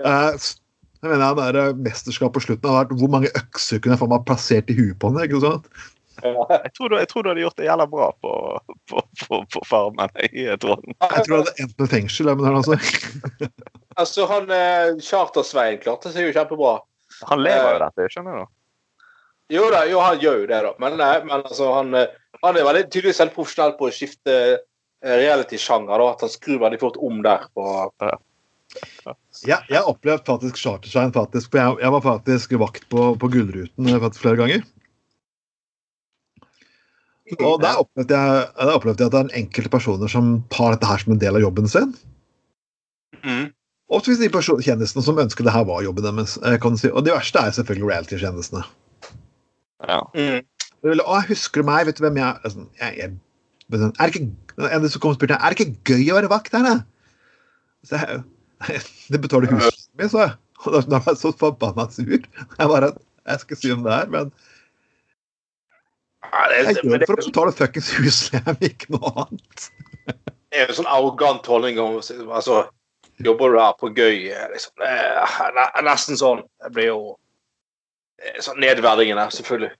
[0.05, 0.49] eh,
[0.99, 4.11] jeg mener, det der mesterskapet på slutten hadde vært hvor mange økser kunne jeg for
[4.11, 5.29] meg plassert i huet på henne.
[5.29, 5.69] ikke sant?
[6.25, 8.33] Jeg tror, du, jeg tror du hadde gjort det jævla bra på,
[8.91, 10.13] på, på, på Farmen.
[10.33, 10.83] Jeg tror.
[10.87, 12.33] Jeg tror det hadde endt med fengsel.
[12.39, 12.79] Men altså.
[13.99, 16.77] Altså, han eh, Charter-Svein klarte seg jo kjempebra.
[17.33, 18.45] Han lever jo dette, skjønner du?
[19.59, 20.73] Jo da, jo, han gjør jo det, da.
[20.79, 24.37] Men, nei, men altså, han, eh, han er veldig tydeligvis helt profesjonell på å skifte
[24.37, 24.59] eh,
[25.03, 26.05] reality-sjanger.
[26.05, 27.49] At han skrur veldig fort om der.
[27.57, 27.67] på
[29.49, 31.51] Ja, jeg opplevde faktisk Chartershine, faktisk.
[31.51, 34.67] For jeg, jeg var faktisk vakt på, på Gullruten eh, faktisk flere ganger.
[37.37, 40.89] Og der opplevde, jeg, der opplevde jeg at det er enkelte personer som tar dette
[40.89, 41.95] her som en del av jobben sin.
[43.25, 43.49] Mm.
[43.93, 46.39] Ofte hvis de person- kjendisene som ønsker det her var jobben deres.
[46.45, 46.91] eh, kan du si.
[46.91, 48.65] Og det verste er selvfølgelig reality-kjendisene.
[49.89, 50.01] Ja.
[50.15, 50.45] Mm.
[51.05, 51.87] Å, husker du meg?
[51.89, 52.53] Vet du hvem jeg er?
[52.53, 53.13] Sånn, jeg, jeg
[53.75, 54.29] er det ikke,
[54.69, 56.77] en som kom og spurte er det ikke gøy å være vakt her, da?
[57.85, 58.23] Så jeg,
[59.13, 60.37] det betaler huset mitt, sa jeg.
[60.65, 62.17] Og da, da var jeg så forbanna sur.
[62.19, 62.93] Jeg bare
[63.29, 64.31] Jeg skal si om det her, men
[66.33, 69.69] Ja, det, jeg gjør det for å betale fuckings husleie, ikke noe annet.
[70.09, 71.99] Det er jo en sånn arrogant holdning om
[72.33, 72.67] altså,
[73.19, 74.29] Jobber du her på gøy?
[74.31, 74.73] eh, Liksom.
[74.79, 74.89] Det
[75.67, 76.45] er nesten sånn.
[76.63, 76.99] Det blir jo
[78.23, 79.73] eh, sånn nedverdigende, selvfølgelig.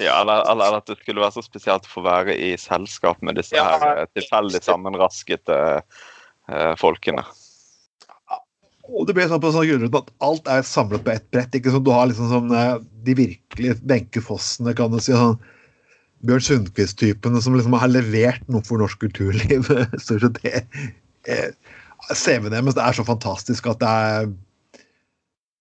[0.00, 3.36] Ja, eller, eller at det skulle være så spesielt å få være i selskap med
[3.36, 3.66] disse Ja.
[3.80, 7.24] her eh, tilfeldig sammenraskete uh, folkene.
[8.86, 11.52] Og det blir sånn på sånn grunnrunde at alt er samlet på ett brett.
[11.58, 12.52] ikke sånn, Du har liksom sånn
[13.04, 15.12] de virkelige Wenche Fossene, kan du si.
[15.12, 15.36] sånn
[16.26, 19.70] Bjørn Sundquist-typene som liksom har levert noe for norsk kulturliv.
[20.02, 20.62] Stort sett det.
[21.26, 21.50] Eh,
[22.12, 24.28] CV-en deres det er så fantastisk at det er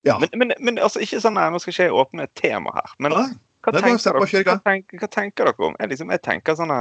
[0.06, 0.20] Ja.
[0.22, 2.92] Men, men, men altså, ikke sånn her, nå skal ikke jeg åpne et tema her,
[3.02, 5.78] men hva er tenker, dere, hva, tenker, hva tenker dere om?
[5.82, 6.74] Jeg, liksom, jeg tenker sånn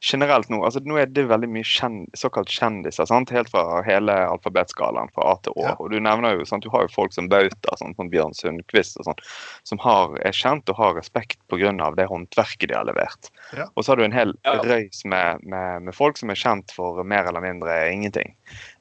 [0.00, 3.32] generelt nå altså Nå er det veldig mye kjend, såkalt kjendiser, sant?
[3.34, 5.64] helt fra hele alfabetskalaen fra A til Å.
[5.64, 5.72] Ja.
[5.82, 6.62] Og du nevner jo, sant?
[6.66, 9.24] du har jo folk som Bauta, sånn, som Bjørn Sundquist, og sånn,
[9.68, 11.72] som har, er kjent og har respekt pga.
[11.98, 13.32] det håndverket de har levert.
[13.56, 13.66] Ja.
[13.74, 14.60] Og så har du en hel Ja.
[14.62, 18.34] røys med, med, med folk som er kjent for mer eller mindre ingenting.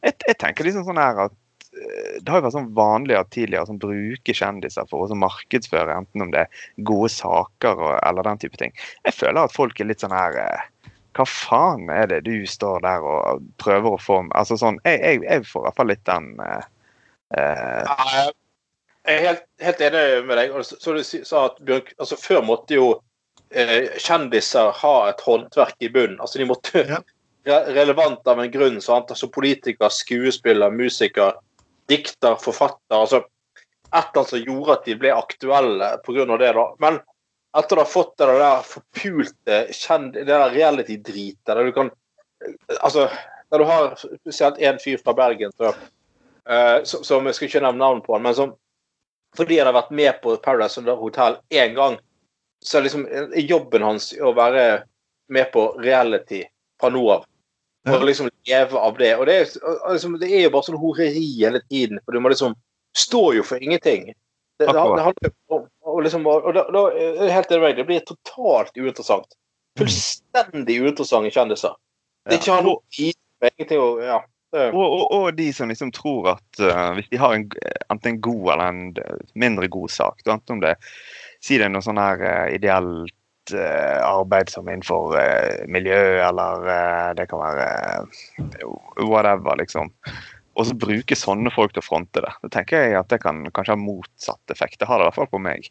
[0.05, 1.33] Jeg, jeg tenker liksom sånn her at
[1.73, 5.97] eh, det har jo vært sånn vanlig at tidligere som bruker kjendiser for å markedsføre,
[5.97, 8.75] enten om det er gode saker og, eller den type ting.
[9.07, 12.83] Jeg føler at folk er litt sånn her eh, Hva faen er det du står
[12.85, 16.03] der og prøver å få Altså sånn Jeg, jeg, jeg får i hvert fall litt
[16.05, 16.67] den eh,
[17.37, 17.91] eh,
[19.07, 20.55] Jeg er helt, helt enig med deg.
[20.67, 22.89] Så så du sa at Bjørn, altså Før måtte jo
[23.49, 26.19] eh, kjendiser ha et håndverk i bunnen.
[26.21, 27.01] Altså De måtte Ja.
[27.47, 28.81] re- relevant av en grunn.
[28.83, 29.11] Sant?
[29.13, 31.37] Altså Politiker, skuespiller, musiker,
[31.87, 32.97] dikter, forfatter.
[32.99, 36.25] altså Et eller annet som gjorde at de ble aktuelle pga.
[36.37, 36.53] det.
[36.59, 36.65] da.
[36.83, 36.99] Men
[37.57, 41.93] etter å ha fått det der forpulte kjend, det der reality-dritet der du kan
[42.85, 43.07] Altså,
[43.49, 45.87] der du har spesielt én fyr fra Bergen tror jeg,
[46.53, 48.53] eh, som, som Jeg skal ikke nevne navn på men som
[49.37, 51.97] fordi han har vært med på Paradise Hotel én gang,
[52.63, 54.83] så er liksom er jobben hans å være
[55.29, 56.43] med på reality
[56.81, 57.25] fra nå av.
[57.87, 59.11] For å liksom leve av det.
[59.15, 59.51] Og det er,
[59.93, 62.01] liksom, det er jo bare sånn horeri hele tiden.
[62.03, 62.57] For du må liksom
[62.97, 64.07] Står jo for ingenting.
[64.57, 66.85] Det, det, det handler jo om og liksom, og da, da
[67.31, 69.37] helt enig det blir totalt uinteressant.
[69.79, 71.77] Fullstendig uinteressante kjendiser.
[72.27, 74.23] Det er ikke noe ingenting å Ja.
[74.55, 77.43] Og, og, og de som liksom tror at uh, hvis de har en,
[77.91, 80.77] enten en god eller en mindre god sak, da, enten om det
[81.43, 85.19] si det er noe sånn her uh, ideelt uh, arbeid som innenfor
[85.67, 86.63] miljø, eller
[87.19, 87.67] det kan være
[89.03, 89.91] whatever, liksom.
[90.57, 92.31] Og så bruke sånne folk til å fronte det.
[92.41, 94.79] Det tenker jeg at det kan kanskje ha motsatt effekt.
[94.81, 95.67] Det har det i hvert fall på meg.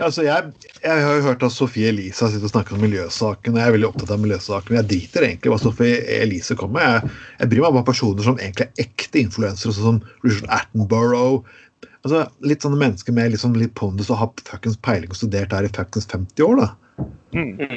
[0.00, 3.52] Altså, jeg, jeg har jo hørt at Sofie Elise sitter og snakker om miljøsaken.
[3.52, 4.78] og Jeg er veldig opptatt av miljøsaken.
[4.78, 6.94] Jeg driter egentlig hva Sofie Elise kommer med.
[6.94, 11.58] Jeg, jeg bryr meg om personer som egentlig er ekte influensere, sånn som Richard Attenborough.
[12.06, 15.66] Altså, litt sånne mennesker med liksom litt pondus og har fuckings peiling og studert her
[15.66, 17.06] i fuckings 50 år, da.
[17.36, 17.76] Mm.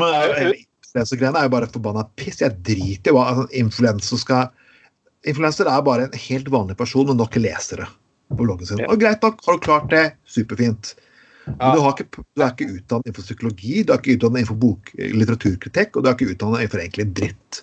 [0.00, 2.40] Men influensegreiene er jo bare forbanna piss.
[2.40, 4.48] Jeg driter i hva altså, influenser skal
[5.28, 7.88] Influenser er bare en helt vanlig person med nok lesere
[8.30, 8.82] på bloggen sin.
[8.86, 10.94] Og greit nok, har du klart det, superfint.
[11.46, 14.60] Men du, har ikke, du er ikke utdannet innenfor psykologi, du er ikke utdannet innenfor
[14.60, 17.60] bok, litteraturkritikk, og du er ikke utdannet innenfor egentlig dritt.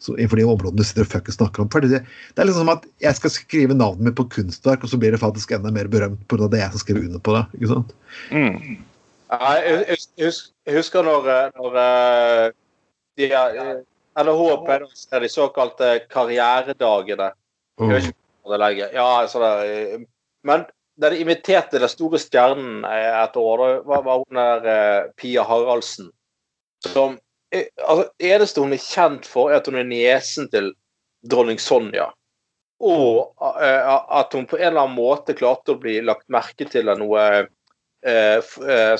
[0.00, 1.70] Så innenfor de områdene du sitter og fuckings snakker om.
[1.72, 2.02] Fordi det,
[2.34, 5.12] det er liksom som at jeg skal skrive navnet mitt på kunstverk, og så blir
[5.14, 6.48] det faktisk enda mer berømt pga.
[6.48, 7.42] det jeg som skriver under på det.
[7.58, 7.92] ikke sant?
[8.32, 8.78] Mm.
[9.30, 10.32] Jeg,
[10.74, 12.46] husker, når, eh, når eh,
[13.20, 13.82] de er-
[14.18, 17.30] NHH pleide å se de såkalte karrieredagene.
[17.80, 18.92] Jeg vet ikke det legger.
[18.96, 20.06] Ja, altså det, eh,
[20.48, 20.64] men
[21.00, 25.10] da de inviterte den store stjernen eh, et år, da var, var hun der eh,
[25.16, 26.10] Pia Haraldsen.
[26.86, 27.18] Som
[27.52, 30.72] altså, Det eneste hun er kjent for, er at hun er niesen til
[31.30, 32.10] dronning Sonja.
[32.80, 33.88] Og eh,
[34.20, 37.24] at hun på en eller annen måte klarte å bli lagt merke til av noe
[37.44, 38.40] eh,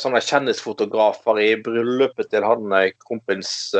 [0.01, 3.71] sånne kjendisfotografer i bryllupet til han eh, kronprins,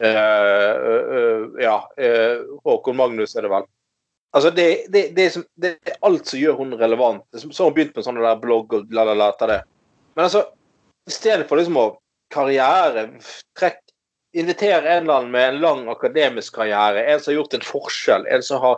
[0.00, 3.66] Ja, eh, Håkon Magnus er det vel.
[4.36, 7.24] Altså, det, det, det, som, det er alt som gjør hun relevant.
[7.34, 9.60] Som- Så har hun begynt med sånn der blogg og la, la, la, etter det.
[10.14, 10.44] Men altså,
[11.08, 11.86] i stedet for liksom å
[12.34, 13.08] karriere,
[13.58, 13.80] trekk
[14.36, 18.26] Invitere en eller annen med en lang akademisk karriere, en som har gjort en forskjell,
[18.28, 18.74] en som har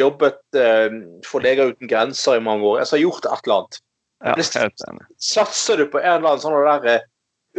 [0.00, 0.94] jobbet eh,
[1.28, 3.76] for Leger uten grenser i mange år, en som har gjort et eller annet.
[4.24, 4.32] Ja.
[5.20, 7.04] Satser du på en eller annen sånn der eh,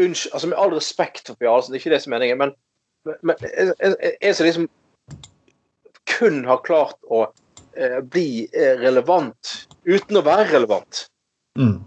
[0.02, 2.42] unnskyld, altså Med all respekt for Pia Hansen, det er ikke det som er meningen,
[2.42, 2.56] men,
[3.22, 3.48] men
[4.20, 4.68] en, som liksom
[6.08, 7.26] kun har klart å
[7.78, 11.08] eh, bli eh, relevant uten å være relevant.
[11.60, 11.84] Mm.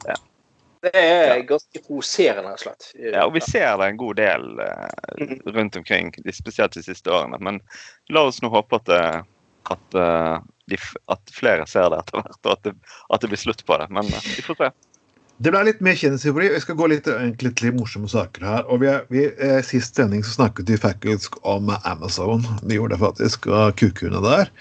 [0.81, 2.87] Det er ganske provoserende, rett og slett.
[2.97, 7.37] Ja, og vi ser det en god del eh, rundt omkring, spesielt de siste årene.
[7.45, 7.61] Men
[8.09, 9.03] la oss nå håpe at, det,
[9.75, 10.39] at, eh,
[10.73, 10.79] de,
[11.13, 12.75] at flere ser det etter hvert, og at det,
[13.13, 13.91] at det blir slutt på det.
[13.93, 14.71] Men eh, vi får se.
[15.41, 16.53] Det ble litt mer kjendishistorie.
[16.53, 18.67] Vi skal gå litt, egentlig litt morsomme saker her.
[18.69, 22.45] Og vi, vi, eh, Sist sending så snakket vi faktisk om Amazon.
[22.61, 24.53] Vi gjorde det faktisk, og kukuene der.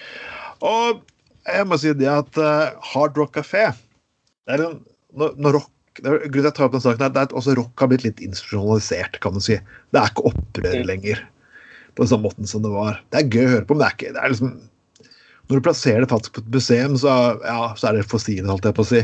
[0.64, 1.02] Og
[1.50, 3.70] jeg må si det at eh, Hard Rock Café
[4.48, 4.80] det er en,
[5.20, 7.20] når, når rock det er, grunnen til at jeg tar opp den saken her, det
[7.20, 9.58] er at også rock har blitt litt institusjonalisert, kan du si.
[9.92, 11.22] Det er ikke opprør lenger
[11.92, 13.02] på den samme måten som det var.
[13.12, 14.58] Det er gøy å høre på, men det er ikke det er liksom
[15.50, 18.68] Når du plasserer det faktisk på et museum, så, ja, så er det fossile holdt
[18.70, 19.00] jeg på å si.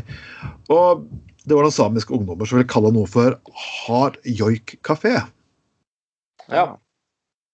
[0.72, 1.06] Og
[1.46, 3.38] det var noen samiske ungdommer som ville kalle noe for
[3.86, 5.18] hard joik kafé.
[6.52, 6.66] Ja.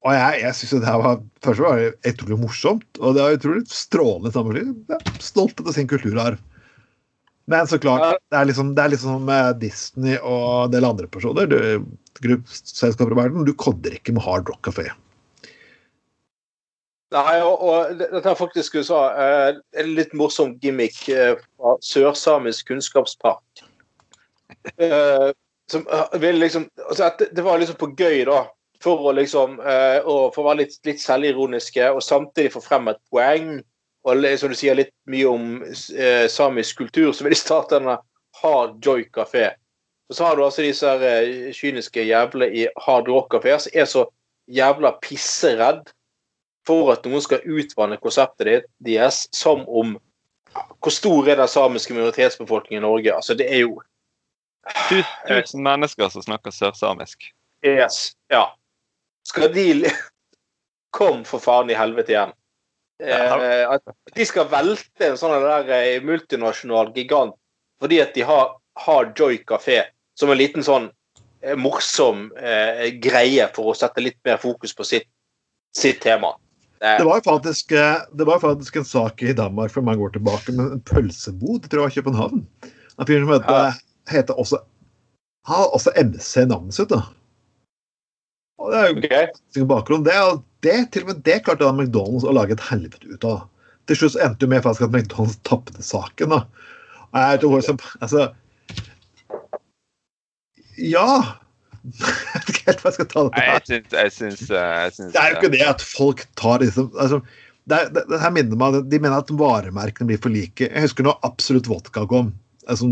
[0.01, 3.25] Og jeg, jeg synes jo det her var først var det utrolig morsomt, og det
[3.25, 4.71] var utrolig strålende sammenheng.
[4.89, 6.39] Jeg er stolt etter sin kulturarv.
[7.51, 11.49] Men så klart, det er liksom, det er liksom Disney og en del andre personer,
[11.49, 11.86] du,
[12.23, 14.88] gruppselskaper i verden, du kodder ikke med Hard Rock Café.
[17.12, 21.75] Nei, og, og dette er faktisk du sa, eh, en litt morsom gimmick eh, fra
[21.84, 23.65] Sørsamisk kunnskapspark.
[24.78, 25.32] Eh,
[25.72, 28.44] som ville vil liksom altså at det, var liksom på gøy, da.
[28.82, 32.90] For å liksom eh, å, For å være litt, litt selvironiske og samtidig få frem
[32.92, 33.60] et poeng.
[34.04, 38.00] Og som du sier, litt mye om eh, samisk kultur, så vil de starte denne
[38.42, 39.52] Hard Joy Café.
[40.10, 43.78] Og så har du altså disse her, eh, kyniske jævlene i Hard Rock Café som
[43.78, 44.06] er så
[44.52, 45.92] jævla pisseredd
[46.68, 50.00] for at noen skal utvanne konseptet deres som om
[50.84, 53.14] Hvor stor er den samiske minoritetsbefolkningen i Norge?
[53.16, 53.78] Altså, det er jo
[54.89, 57.32] Tu- Tusen mennesker som snakker sørsamisk.
[57.65, 58.13] Yes.
[58.30, 58.52] Ja.
[59.28, 59.89] Skal de
[60.91, 62.34] Kom for faen i helvete igjen.
[63.02, 63.82] Eh, at
[64.13, 67.34] de skal velte en sånn der eh, multinasjonal gigant
[67.82, 69.80] fordi at de har, har Joy Café
[70.19, 70.89] som en liten sånn
[71.41, 75.08] eh, morsom eh, greie for å sette litt mer fokus på sitt,
[75.74, 76.36] sitt tema.
[76.84, 80.13] Eh, Det var faktisk, eh, det var faktisk en sak i Danmark for mange år
[80.13, 82.43] tilbake med en pølsebod, tror jeg, i København.
[83.00, 83.71] En fyr som heter, Ja.
[84.12, 84.62] Heter også
[85.50, 86.91] har også MC navnet sitt.
[86.91, 87.02] da.
[88.62, 89.65] Og det er jo okay.
[89.69, 90.04] bakgrunn.
[90.06, 90.17] Det,
[90.65, 93.47] det, til og med det klarte da McDonald's å lage et helvete ut av.
[93.89, 96.36] Til slutt endte jo med faktisk at McDonald's tapte saken.
[96.36, 96.43] da.
[97.12, 98.28] Og Jeg tror som, altså
[100.78, 101.08] Ja!
[101.82, 103.41] Jeg vet ikke helt hva jeg skal ta det på.
[103.41, 104.41] eh, jeg syns
[105.15, 107.17] Det er jo ikke det at folk tar liksom altså,
[107.65, 110.67] det, er- det, det her minner meg, De mener at varemerkene blir for like.
[110.67, 112.30] Jeg husker når Absolutt Vodka kom.
[112.69, 112.91] Altså,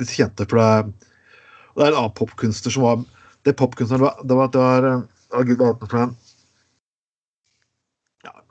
[0.00, 0.72] de kjente for det
[1.70, 3.04] og Det er en annen popkunstner som var
[3.46, 6.16] Det popkunstneren var, det var, det var eh, å, Gud, hva for en?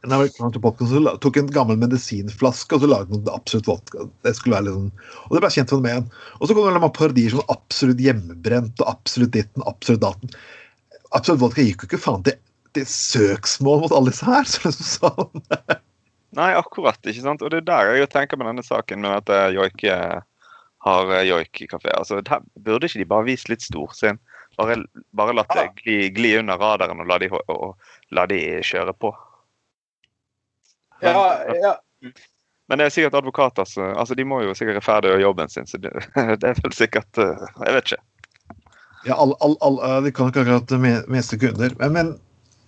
[0.08, 4.06] En amerikansk popkunstner tok en gammel medisinflaske og så lagde noe Absolutt Vodka.
[4.24, 4.86] Det skulle være liksom,
[5.28, 6.06] og det ble kjent fenomen.
[6.40, 10.32] Og så kom det noen parodier som Absolutt Hjemmebrent og Absolutt ditten, Absolutt daten.
[11.12, 12.40] Absolutt Vodka gikk jo ikke faen til
[12.78, 14.48] til søksmål mot alle disse her.
[14.50, 15.46] Så liksom sånn.
[16.38, 17.00] Nei, akkurat.
[17.02, 17.44] ikke sant?
[17.44, 20.20] Og det er der jeg tenker med denne saken med at joike joik eh,
[20.86, 21.92] har eh, joik-kafé.
[21.98, 24.20] Altså, der burde ikke de bare vist litt storsinn?
[24.60, 24.76] Bare,
[25.16, 27.78] bare latt det gli, gli under radaren og la de, og,
[28.16, 29.14] la de kjøre på.
[31.04, 31.14] Ja,
[31.56, 31.78] ja.
[32.70, 35.80] Men det er sikkert advokater som altså, De må jo sikkert rettferdiggjøre jobben sin, så
[35.80, 35.94] det,
[36.42, 38.04] det er vel sikkert eh, Jeg vet ikke.
[39.08, 41.72] Ja, all, all, all, de kan ikke akkurat me- miste kunder.
[41.80, 42.12] Men, men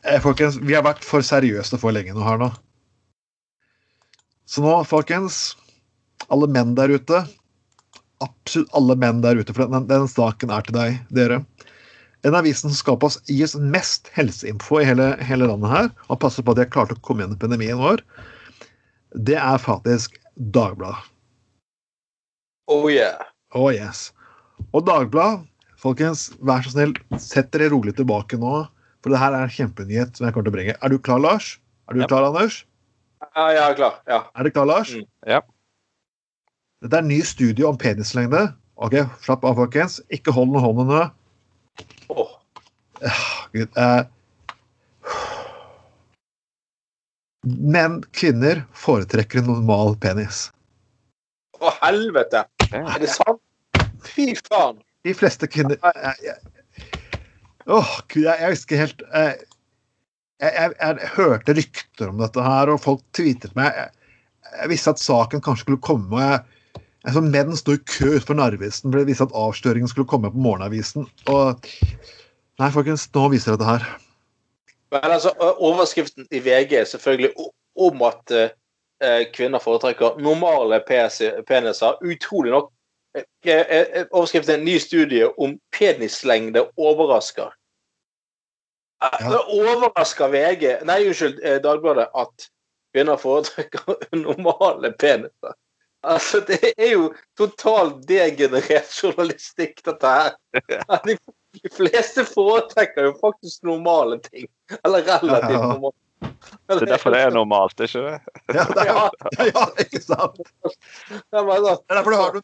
[0.07, 2.47] eh, folkens, vi har vært for seriøse for lenge nå her nå.
[4.47, 5.41] Så nå, folkens,
[6.31, 7.25] alle menn der ute
[8.21, 11.41] Absolutt alle menn der ute, for den, den saken er til deg, dere.
[12.21, 15.87] En av avisene som skal oss, gi oss mest helseinfo i hele, hele landet her,
[16.09, 18.03] og passer på at de har klart å komme gjennom pandemien vår,
[19.17, 20.19] det er faktisk
[20.53, 21.09] Dagbladet.
[22.71, 23.25] Oh yeah.
[23.57, 24.09] Oh yes.
[24.71, 25.43] Og Dagbladet,
[25.81, 28.61] folkens, vær så snill, sett dere rolig tilbake nå.
[29.01, 30.75] For det her er en kjempenyhet som jeg kommer til å bringe.
[30.77, 31.55] Er du klar, Lars?
[31.89, 32.11] Er du yep.
[32.11, 32.61] klar, Anders?
[33.31, 33.97] Ja, jeg er klar.
[34.09, 34.19] Ja.
[34.37, 34.93] Er du klar, Lars?
[34.93, 35.07] Mm.
[35.29, 35.41] Ja.
[36.81, 38.47] Dette er en ny studie om penislengde.
[38.81, 39.99] Ok, Slapp av, folkens.
[40.09, 41.01] Ikke hold noen håndene.
[42.09, 42.31] Oh.
[43.53, 44.01] Gud, eh.
[47.45, 50.47] Men kvinner foretrekker en normal penis.
[51.61, 52.47] Å, helvete!
[52.73, 53.41] Er det sant?
[54.05, 54.79] Fy faen!
[55.05, 59.33] De fleste kvinner Åh, oh, Gud, jeg, jeg husker helt eh,
[60.41, 63.69] jeg, jeg, jeg hørte rykter om dette her, og folk tweetet meg.
[63.77, 64.17] Jeg,
[64.57, 66.09] jeg visste at saken kanskje skulle komme.
[66.17, 66.60] og jeg,
[67.05, 70.29] jeg så Menn sto i kø utenfor Narvesen ble det vist at avsløringen skulle komme
[70.31, 71.07] på morgenavisen.
[71.31, 71.69] Og
[72.61, 73.85] Nei, folkens, nå viser jeg dette her.
[74.93, 77.31] Men altså, overskriften i VG er selvfølgelig
[77.79, 81.97] om at eh, kvinner foretrekker normale peniser.
[82.05, 82.69] Utrolig nok.
[83.15, 87.49] Overskriften er en ny studie om penislengde overrasker.
[89.01, 89.31] Ja.
[89.31, 92.51] Det overrasker VG, nei, unnskyld, Dagbladet, at
[92.93, 93.95] kvinner foretrekker
[94.27, 95.57] normale peniser.
[96.03, 100.31] Altså, det er jo totalt degenerert journalistikk, dette her.
[101.05, 101.17] De,
[101.61, 104.47] de fleste foretrekker jo faktisk normale ting.
[104.83, 105.67] Eller relativt Ja.
[105.75, 105.97] normale.
[106.69, 108.17] Det er derfor det er normalt, ikke det?
[108.57, 109.09] Ja, det er, Ja.
[109.37, 110.41] ja, ja, ikke sant?
[110.69, 112.41] Ja, da- Det er derfor du har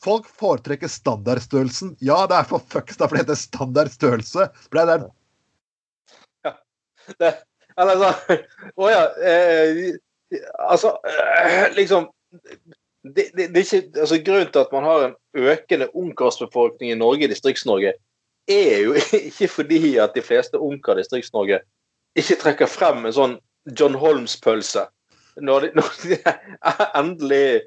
[0.00, 1.90] Folk foretrekker standardstørrelsen.
[2.00, 4.46] Ja, det er for fucks derfor det heter standardstørrelse.
[4.70, 5.02] For det er
[7.20, 7.32] det,
[7.80, 8.40] Eller sånn
[8.80, 9.02] Å ja.
[9.20, 9.90] Eh,
[10.70, 12.08] altså, eh, liksom
[13.04, 17.24] det, det, det ikke, altså Grunnen til at man har en økende ungkarsbefolkning i Norge,
[17.24, 17.94] i Distrikts-Norge,
[18.50, 18.94] er jo
[19.30, 21.60] ikke fordi at de fleste ungkar i Distrikts-Norge
[22.18, 23.36] ikke trekker frem en sånn
[23.78, 24.88] John Holmes-pølse
[25.40, 26.18] når når de
[27.00, 27.62] endelig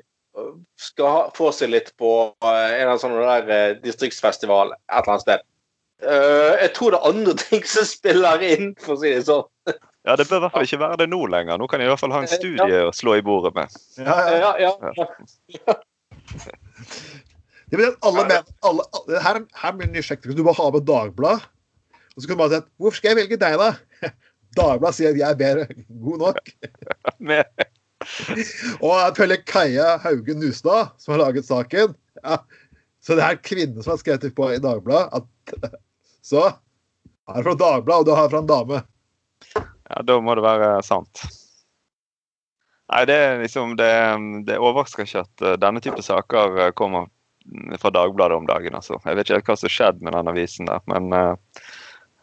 [0.82, 5.26] skal få seg litt på en en annen sånn der eh, distriktsfestival et eller annet
[5.26, 5.44] sted.
[6.04, 9.46] Eh, jeg tror det er andre ting som spiller inn, for å si det sånn.
[10.04, 11.58] Ja, Det bør i hvert fall ikke være det nå lenger.
[11.60, 13.76] Nå kan jeg i hvert fall ha en studie å slå i bordet med.
[13.98, 14.52] Ja, ja.
[14.60, 14.98] Ja, ja.
[15.56, 15.76] ja
[17.74, 20.28] alle med, alle, alle, her, her blir det ny sjekk.
[20.36, 21.46] Du må ha med Dagblad.
[22.14, 24.12] Og så kan du bare si at Hvorfor skal jeg velge deg, da?
[24.60, 25.86] Dagbladet sier at jeg er bedre.
[26.04, 26.52] God nok.
[28.84, 32.42] Og Og ifølge Kaja Haugen Nustad, som har laget saken ja,
[33.00, 35.70] Så det er kvinne som har skrevet på i Dagbladet at
[36.24, 38.84] Så er det fra Dagbladet, og du har det fra en dame.
[39.90, 41.26] Ja, da må det være sant.
[42.94, 43.92] Nei, det er liksom Det,
[44.48, 47.10] det overrasker ikke at eh, denne type saker eh, kommer
[47.80, 49.00] fra Dagbladet om dagen, altså.
[49.04, 51.34] Jeg vet ikke helt hva som skjedde med den avisen der, men uh,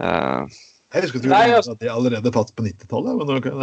[0.01, 0.61] eh,
[0.95, 3.19] Jeg husker Nei, at altså- de allerede fantes på 90-tallet.
[3.19, 3.61] men kan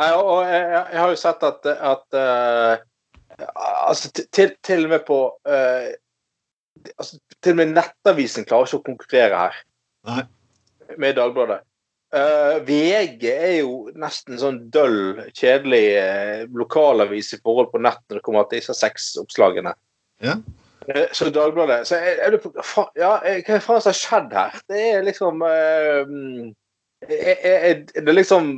[0.00, 2.76] Nei, og jeg, jeg jeg har jo sett at, at uh,
[3.88, 5.88] altså, til, til og med på uh,
[6.98, 9.64] altså, Til og med Nettavisen klarer ikke å konkurrere her
[10.08, 10.22] Nei.
[10.98, 11.60] med Dagbladet.
[12.10, 18.18] Uh, VG er jo nesten sånn døll, kjedelig uh, lokalavis i forhold på nett når
[18.18, 19.76] det kommer til disse sexoppslagene.
[20.24, 20.34] Ja.
[20.88, 23.12] Uh, Så Dagbladet så er, er det, fa- ja,
[23.46, 24.56] Hva faen som har skjedd her?
[24.72, 26.10] Det er liksom er,
[27.06, 28.48] er, er det liksom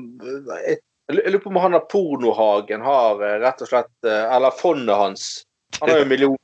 [0.62, 0.78] eh,
[1.10, 5.26] Jeg lurer på om han har Pornohagen har rett og slett Eller fondet hans.
[5.80, 6.40] Han har jo millioner.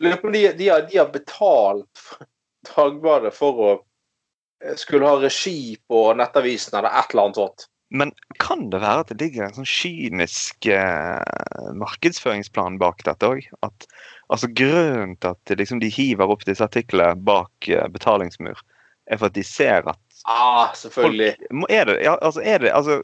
[0.00, 2.06] Lurer på om de, de, har, de har betalt
[2.72, 3.74] Dagbladet for å
[4.80, 7.66] skulle ha regi på Nettavisen eller et eller annet sånt.
[7.94, 8.10] Men
[8.42, 11.20] kan det være at det ligger en sånn kynisk eh,
[11.78, 13.44] markedsføringsplan bak dette òg?
[13.62, 18.58] Altså Grunnen til at liksom, de hiver opp disse artiklene bak eh, betalingsmur,
[19.06, 21.36] er for at de ser at Ah, selvfølgelig.
[21.54, 22.96] må- er det, ja, altså, er det, altså,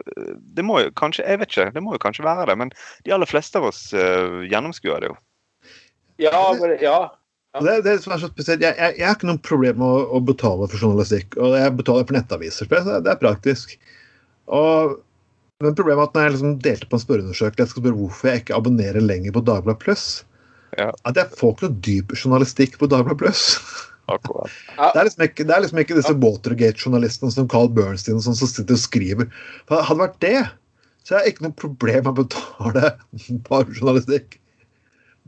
[0.56, 2.72] det må jo kanskje Jeg vet ikke, det må jo kanskje være det, men
[3.06, 5.16] de aller fleste av oss eh, gjennomskuer det jo.
[6.18, 6.96] Ja, men, ja.
[7.60, 10.04] Det, det som er så spesielt, jeg, jeg, jeg har ikke noe problem med å,
[10.16, 11.36] å betale for journalistikk.
[11.36, 12.68] Og jeg betaler for nettaviser.
[12.70, 13.74] for Det, er praktisk.
[14.48, 14.94] Og,
[15.60, 18.30] men problemet er at når jeg liksom delte på en spørreundersøkelse jeg skal spørre hvorfor
[18.30, 20.06] jeg ikke abonnerer lenger på Dagbladet Pluss,
[20.80, 20.88] Ja.
[21.04, 23.44] at jeg får ikke noe dyp journalistikk på Dagbladet Pluss.
[24.10, 24.50] Akkurat.
[24.80, 28.38] Det er liksom ikke, det er liksom ikke disse Watergate-journalistene som Carl Bernstein og sånn
[28.40, 29.28] som sitter og skriver.
[29.68, 30.38] For Hadde det vært det,
[31.04, 32.94] så jeg har ikke noe problem med å betale
[33.50, 34.40] for journalistikk.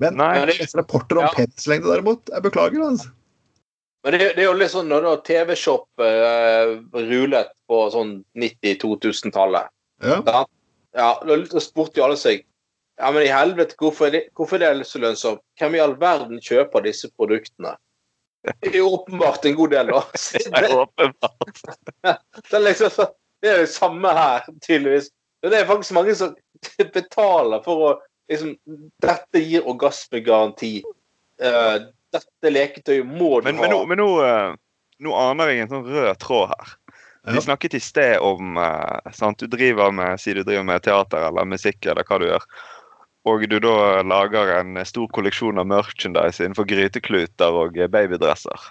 [0.03, 0.33] Men Nei.
[0.41, 1.33] jeg leser rapporter om Ja.
[1.37, 2.31] penslengde, derimot.
[2.33, 3.11] Jeg beklager, altså.
[4.05, 6.73] Men det, det er jo litt sånn når TV-Shop eh,
[7.09, 9.71] rulet på sånn 90-2000-tallet.
[10.05, 10.19] Ja.
[10.95, 12.45] Ja, da da spurte jo alle seg
[13.01, 15.41] ja, men i helvete, hvorfor er det, hvorfor er det så lønnsomt?
[15.59, 17.73] Hvem i all verden kjøper disse produktene?
[18.61, 20.03] Det er jo åpenbart en god del, da.
[20.45, 21.65] Det er Det, åpenbart.
[22.05, 23.09] det, er liksom, så-
[23.43, 25.09] det er det samme her, tydeligvis.
[25.43, 26.37] Det er faktisk mange som
[26.95, 27.91] betaler for å
[28.31, 28.55] liksom
[29.03, 30.77] Dette gir orgasmegaranti.
[31.43, 33.67] Uh, dette leketøyet må du Men, ha.
[33.67, 34.53] men, nå, men nå, eh,
[35.03, 36.75] nå aner jeg en sånn rød tråd her.
[37.25, 39.41] Vi snakket i sted om uh, sant?
[39.41, 42.47] Du driver med, Si du driver med teater eller musikk eller hva du gjør.
[43.25, 48.67] Og du da lager en stor kolleksjon av merchandise innenfor grytekluter og babydresser.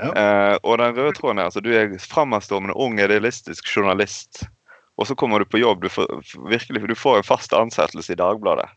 [0.00, 0.08] Ja.
[0.16, 4.46] Eh, og den røde tråden er altså du er fremadstormende ung idealistisk journalist.
[4.96, 6.08] Og så kommer du på jobb, du får,
[6.48, 8.68] virkelig, du får en fast ansettelse i Dagbladet.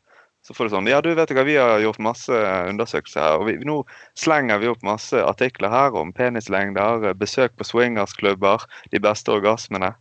[0.46, 3.40] Så får du sånn Ja, du vet ikke, hva, vi har gjort masse undersøkelser her.
[3.42, 3.80] og vi, Nå
[4.20, 9.96] slenger vi opp masse artikler her om penislengder, besøk på swingersklubber, de beste orgasmene.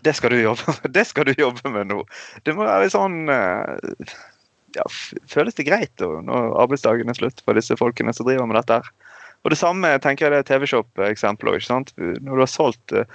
[0.00, 2.00] Det skal du jobbe med, det skal du jobbe med nå.
[2.46, 4.16] Det må være litt sånn eh,
[4.78, 4.86] ja,
[5.28, 8.90] Føles det greit når arbeidsdagen er slutt for disse folkene som driver med dette her?
[9.44, 11.92] Og det samme tenker jeg det TV-shop-eksempelet òg.
[12.24, 13.08] Når du har solgt eh,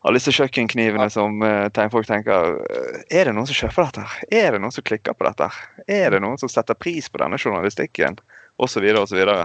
[0.00, 4.04] alle disse kjøkkenknivene som eh, ten- folk tenker eh, Er det noen som kjøper dette?
[4.32, 5.48] Er det noen som klikker på dette?
[5.92, 8.16] Er det noen som setter pris på denne journalistikken?
[8.60, 9.44] Og så videre og så videre.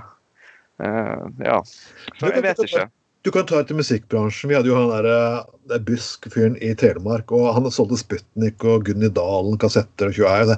[0.79, 1.61] Uh, ja.
[2.19, 2.87] Så jeg vet ikke.
[3.23, 4.51] Du kan ta til musikkbransjen.
[4.51, 5.07] Vi hadde jo han der,
[5.71, 7.31] eh, Busk-fyren i Telemark.
[7.31, 10.41] og Han solgte Sputnik og Gunni Dalen kassetter og tjoei.
[10.43, 10.57] og det.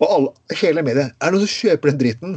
[0.00, 2.36] Og alle, hele mediet Er det noen som kjøper den dritten?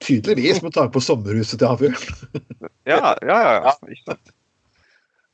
[0.00, 1.96] Tydeligvis, med tanke på sommerhuset til han fyren.
[2.88, 3.74] Ja, ja, ja.
[4.08, 4.16] ja.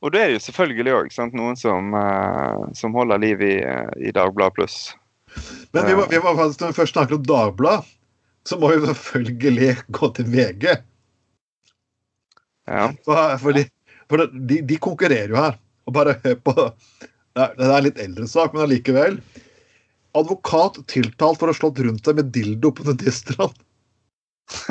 [0.05, 4.13] Og det er jo selvfølgelig òg noen som, eh, som holder liv i, eh, i
[4.13, 4.77] Dagbladet Pluss.
[5.73, 7.85] Men vi må, vi må når vi først snakker om Dagbladet,
[8.47, 10.67] så må vi selvfølgelig gå til VG.
[12.67, 12.91] Ja.
[13.07, 13.65] For, fordi,
[14.11, 15.57] for de, de konkurrerer jo her.
[15.87, 19.19] Og bare hør på Det er, er litt eldre sak, men allikevel.
[20.17, 23.53] Advokat tiltalt for å ha slått rundt seg med dildo på nudiststrand.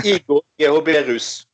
[0.05, 1.29] Igor GHB-rus.
[1.29, 1.46] Ikke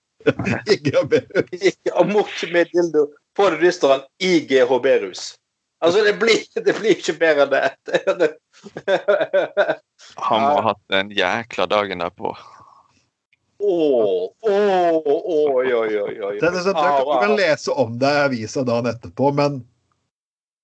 [0.73, 5.35] Ikke amok med dildo på nudiststrand i GHB-rus.
[5.83, 7.63] Altså, det blir, det blir ikke bedre
[7.99, 8.31] enn det.
[10.29, 12.37] Han må ha hatt den jækla dagen derpå.
[13.63, 16.63] Åh, oi, oi, oi, du,
[17.23, 19.61] kan lese om det i avisa dagen etterpå, men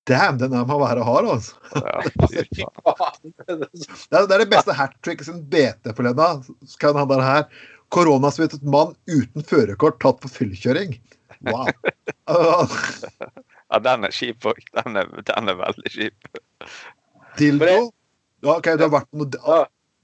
[0.09, 1.55] damn, den der må være hard, altså.
[1.75, 2.01] Ja.
[3.49, 6.43] Det er, det er det beste hat tricket sin BT forleden.
[6.81, 7.45] kan han der her
[7.95, 10.99] Koronasmittet mann uten førerkort tatt for fyllekjøring.
[11.49, 11.71] Wow.
[13.69, 14.63] Ja, den er kjip òg.
[14.73, 14.95] Den,
[15.29, 16.29] den er veldig kjip.
[17.37, 17.91] Dildo.
[18.41, 19.59] Ja, ok, du har vært noe, Ja.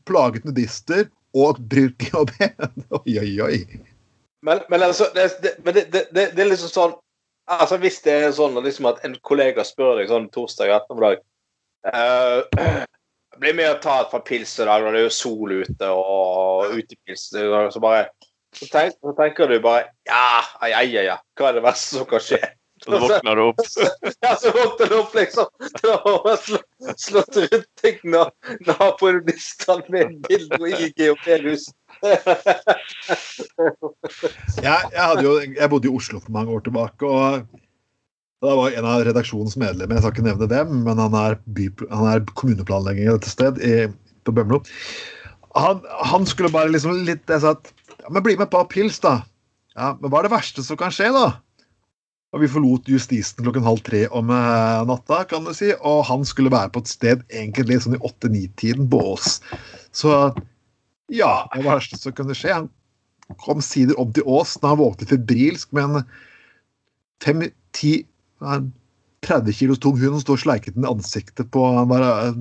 [0.04, 2.34] plaget nudister og brukt GHB.
[2.98, 3.58] Oi, oi, oi.
[4.44, 5.30] Men, men altså, det,
[5.64, 6.94] men det, det, det, det er liksom sånn
[7.48, 11.18] Altså, Hvis det er sånn liksom at en kollega spør deg sånn torsdag ettermiddag
[11.88, 12.44] uh,
[13.44, 15.88] Bli med å ta et par pils i dag, når det er jo sol ute
[15.92, 17.26] og utepils.
[17.28, 18.06] Så bare
[18.54, 20.40] så, tenker, så tenker du bare Ja,
[20.70, 21.16] ja, ja, ja.
[21.36, 22.38] Hva er det verste som kan skje?
[22.84, 23.60] Så våkner du opp.
[24.24, 25.46] Ja, så våkner du opp, liksom.
[26.08, 26.62] Og slå-
[27.00, 28.32] Slått rundt deg når
[28.66, 31.68] naboen med en og i GOP-hus.
[34.62, 37.46] Jeg, jeg, jo, jeg bodde i Oslo for mange år tilbake, og
[38.44, 41.68] da var en av redaksjonens medlemmer, jeg skal ikke nevne dem, men han er, by,
[41.90, 43.74] han er kommuneplanlegger dette sted i,
[44.24, 44.60] på Bømlo.
[45.58, 47.68] Han, han skulle bare liksom litt Jeg sa at
[48.00, 49.20] ja, men bli med par pils, da.
[49.78, 51.28] Ja, Men hva er det verste som kan skje, da?
[52.34, 56.26] Og Vi forlot justisen klokken halv tre om eh, natta, kan du si, og han
[56.26, 59.38] skulle være på et sted egentlig sånn i åtte-ni-tiden på Ås.
[59.94, 60.10] Så
[61.12, 62.68] ja, det verste som kunne skje Han
[63.40, 66.08] kom sider om til Ås da han våknet febrilsk med en
[67.22, 68.13] fem, ti, en
[69.24, 71.64] 30 kilos tung hund står sleiket i ansiktet på,
[71.96, 72.32] eh,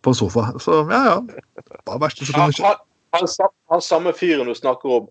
[0.00, 0.46] på en sofa.
[0.58, 1.18] Så ja, ja.
[1.84, 2.74] Hva er verste som Han, kunne skje?
[3.16, 5.08] han, han samme fyren du snakker om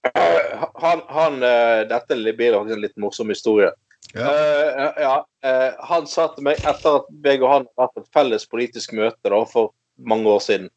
[0.84, 3.72] han, han eh, Dette blir faktisk en litt morsom historie.
[4.14, 4.26] Ja.
[4.26, 8.08] Uh, ja, uh, han sa til meg etter at jeg og han hadde hatt et
[8.16, 9.70] felles politisk møte da, for
[10.08, 10.70] mange år siden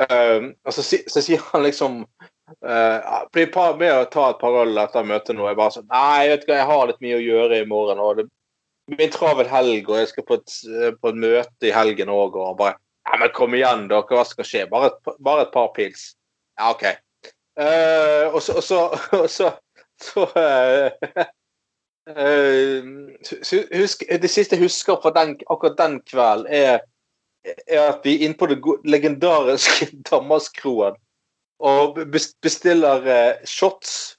[0.00, 1.98] uh, og så, så sier han liksom
[2.66, 5.46] uh, Blir par med å ta et par øl etter møtet nå.
[5.48, 8.02] Jeg bare sånn Nei, vet du hva, jeg har litt mye å gjøre i morgen.
[8.02, 8.26] Og det
[8.90, 12.12] blir en travel helg, og jeg skal på et, eh, på et møte i helgen
[12.12, 12.38] òg.
[12.38, 12.78] Og bare
[13.08, 14.04] Ja, men kom igjen, dere.
[14.06, 14.66] Hva skal skje?
[14.70, 16.12] Bare et, bare et par pils.
[16.58, 16.84] Ja, OK.
[17.60, 18.80] Uh, og så, og så,
[19.22, 19.50] og så,
[20.00, 21.24] så uh,
[22.12, 22.86] uh,
[23.74, 26.80] husk, Det siste jeg husker fra den, akkurat den kvelden, er,
[27.66, 30.96] er at vi er inne på det legendariske Damaskroen
[31.60, 31.98] og
[32.42, 34.16] bestiller eh, shots.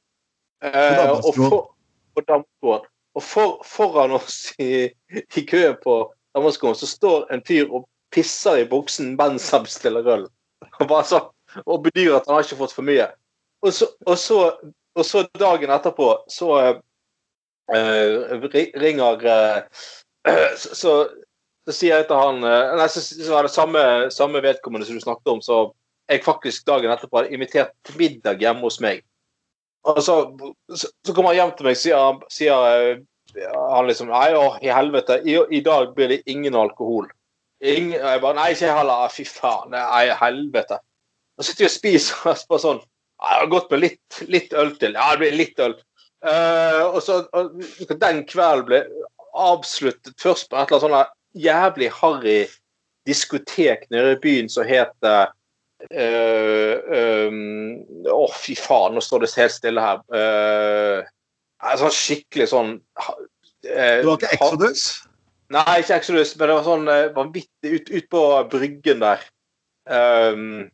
[0.63, 2.87] eh, og for, Damaskroen.
[3.15, 4.85] Og for, foran oss i,
[5.19, 6.03] i køen på
[6.35, 10.27] Damaskroen så står en fyr og pisser i buksen mens han bestiller øl.
[10.79, 11.23] Og, så,
[11.65, 13.09] og bedyrer at han har ikke fått for mye.
[13.61, 14.39] Og så, og så,
[14.95, 16.53] og så dagen etterpå så
[17.73, 18.47] eh,
[18.81, 19.83] ringer eh,
[20.57, 20.95] så,
[21.71, 23.83] sier jeg til han eh, Nei, så, så er det samme,
[24.13, 25.61] samme vedkommende som du snakket om, så
[26.09, 29.03] jeg faktisk dagen etterpå hadde invitert til middag hjemme hos meg.
[29.89, 30.17] Og så,
[30.69, 34.45] så, så kommer han hjem til meg og sier, sier eh, han liksom Nei, å,
[34.61, 37.09] i helvete, i, i dag blir det ingen alkohol.
[37.61, 39.13] Ingen, og jeg bare Nei, ikke jeg heller.
[39.13, 39.73] Fy faen.
[39.73, 40.81] Nei, helvete.
[41.37, 42.81] Og sitter vi og spiser og bare sånn
[43.21, 44.97] Jeg har gått med litt, litt øl til.
[44.97, 45.77] Ja, det blir litt øl.
[46.21, 47.61] Uh, og så og
[48.01, 48.81] Den kvelden ble
[49.31, 52.39] avsluttet først på et eller annet sånn jævlig harry
[53.07, 55.29] diskotek nede i byen som het eh,
[55.89, 57.37] um,
[58.11, 60.01] oh, fy faen, nå står det helt stille her.
[60.13, 62.71] Uh, sånn skikkelig sånn
[63.67, 64.83] eh, Det var ikke Exodus?
[65.53, 68.23] Nei, ikke Exodus, men det var sånn vanvittig ut, ut på
[68.53, 69.25] bryggen der.
[69.91, 70.69] Um,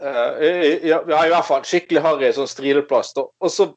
[0.00, 1.64] uh, ja, ja, i hvert fall.
[1.66, 3.12] Skikkelig harry sånn strideplass.
[3.18, 3.72] Og, og så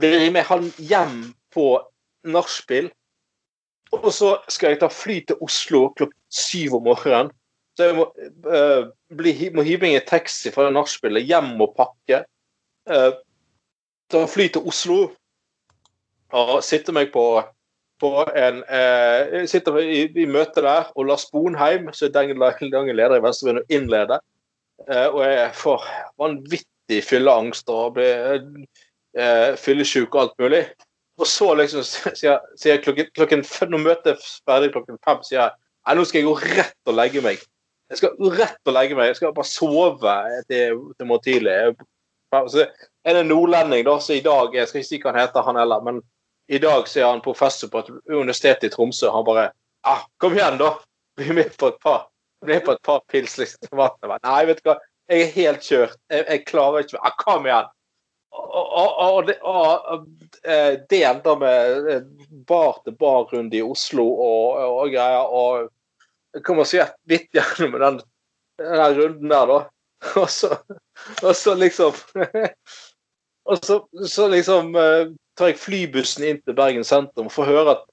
[0.00, 1.18] blir jeg med han hjem
[1.54, 1.68] på
[2.26, 2.90] nachspiel.
[3.94, 7.30] Og så skal jeg ta fly til Oslo klokken syv om morgenen.
[7.76, 8.06] Så jeg må,
[8.48, 12.22] uh, bli, må hive meg i taxi fra nachspielet hjem og pakke.
[12.88, 13.12] Uh,
[14.30, 15.00] fly til Oslo
[16.36, 17.26] og sitte meg på
[18.00, 22.96] på en uh, Sitte i, i møte der, og Lars Bonheim, som er den gangen
[22.96, 24.20] leder i Venstrevind, innleder.
[24.84, 25.86] Uh, og jeg får
[26.20, 28.42] vanvittig fylleangst og blir
[29.16, 30.62] uh, fyllesyk og alt mulig.
[31.16, 35.96] Og så liksom sier jeg klokken, klokken når møtet er ferdig klokken fem, sier jeg
[35.96, 37.40] nå skal jeg gå rett og legge meg.
[37.90, 39.12] Jeg skal rett og legge meg.
[39.12, 40.16] Jeg skal bare sove
[40.50, 41.76] til, til morgen tidlig.
[42.50, 45.20] Så er det en nordlending da, som i dag Jeg skal ikke si hva han
[45.22, 45.84] heter, han heller.
[45.86, 46.02] men
[46.48, 49.08] i dag så er han professor på et universitet i Tromsø.
[49.10, 49.50] Han bare
[49.82, 50.76] ah, 'Kom igjen, da!
[51.16, 52.06] Bli med på et par
[52.46, 53.82] på et par pils.' liksom.
[54.22, 54.76] Nei, vet du hva.
[55.10, 55.98] Jeg er helt kjørt.
[56.10, 57.72] Jeg, jeg klarer ikke ah, Kom igjen!
[58.36, 59.36] og, det,
[60.44, 62.02] eh, enda med eh,
[62.48, 65.24] bar til bar-runde i Oslo og, og greier.
[65.24, 65.70] Og
[66.36, 68.00] jeg kommer så vidt gjennom den,
[68.60, 69.62] den runden der, da.
[70.20, 70.50] Og så,
[71.24, 71.96] og så liksom
[73.48, 73.78] Og så,
[74.08, 77.84] så liksom eh, tar jeg flybussen inn til Bergen sentrum og får høre at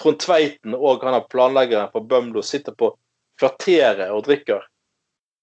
[0.00, 2.88] Trond Tveiten og han er planleggeren på Bømlo sitter på
[3.38, 4.64] kvarteret og drikker.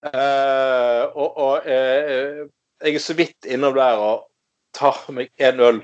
[0.09, 2.41] Eh, og, og eh,
[2.81, 4.25] jeg er så vidt innom der og
[4.75, 5.81] tar meg en øl.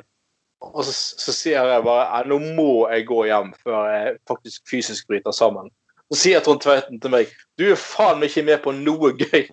[0.66, 5.12] Og så, så sier jeg bare nå må jeg gå hjem før jeg faktisk fysisk
[5.12, 5.70] bryter sammen.
[6.12, 9.48] Så sier Trond Tveiten til meg du er faen meg ikke med på noe gøy.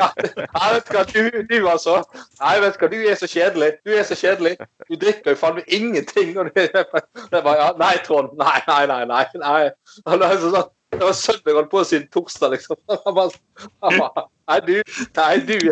[0.00, 2.00] Nei, vet hva, du, du altså.
[2.40, 3.68] Nei, vet hva, du er så kjedelig.
[3.86, 4.56] Du er så kjedelig.
[4.88, 6.32] Du drikker jo faen meg ingenting.
[6.34, 8.34] Og det, det bare, ja, nei, Trond.
[8.40, 9.04] Nei, nei, nei.
[9.06, 9.70] nei, nei.
[10.02, 10.58] Sånn,
[10.90, 12.76] det var søndag holdt på siden torsdag, liksom.
[14.50, 14.76] Nei, du.
[15.14, 15.58] Nei, du.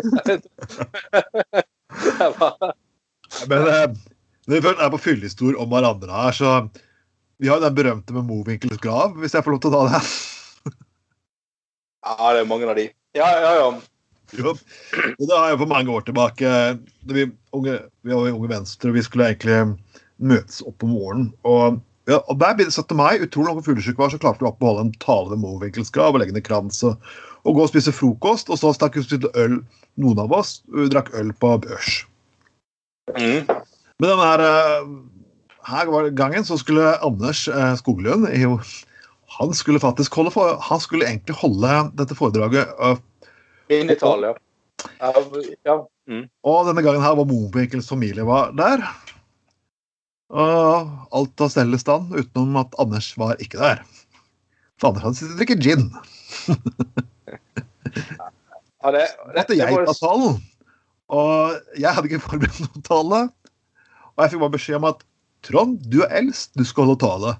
[3.51, 3.87] Men eh,
[4.47, 6.53] når vi først er på fyllestor om hverandre her, så
[7.39, 9.83] Vi har jo den berømte med Mowinkels grav, hvis jeg får lov til å ta
[9.93, 9.99] det.
[12.03, 12.89] ja, det er mange av de.
[13.15, 13.69] Ja, ja, ja.
[14.37, 16.49] Jo, og det har jeg for mange år tilbake.
[17.09, 19.61] Vi, unge, vi var Unge Venstre, og vi skulle egentlig
[20.19, 21.29] møtes opp om morgenen.
[21.47, 21.79] Og,
[22.11, 22.91] ja, og der ble det 17.
[22.99, 25.93] mai, utrolig nok fyllesyke var, så klarte vi opp å holde en tale ved Mowinkels
[25.95, 26.99] grav og legge ned krans og,
[27.45, 28.51] og, gå og spise frokost.
[28.51, 29.61] Og så stakk vi ut øl,
[30.03, 32.01] noen av oss, vi drakk øl på børs.
[33.15, 33.47] Mm.
[33.47, 34.45] Men denne her,
[35.67, 38.27] eh, det gangen så skulle Anders eh, Skoglund
[39.39, 42.67] Han skulle faktisk holde for, han skulle egentlig holde dette foredraget.
[43.69, 44.33] i Italia
[45.63, 45.75] ja.
[46.09, 46.25] Mm.
[46.47, 48.83] Og denne gangen her var Mowinkels familie var der.
[50.29, 53.83] Og alt av stell i stand, utenom at Anders var ikke der.
[54.79, 55.85] For Anders hadde sittet og drikker gin.
[58.79, 59.05] ja, det,
[59.35, 60.39] det, det, jeg ta talen.
[61.09, 63.21] Og jeg hadde ikke forberedt noen tale.
[64.13, 65.05] Og jeg fikk bare beskjed om at
[65.45, 67.35] Trond, du er eldst, du skal holde tale.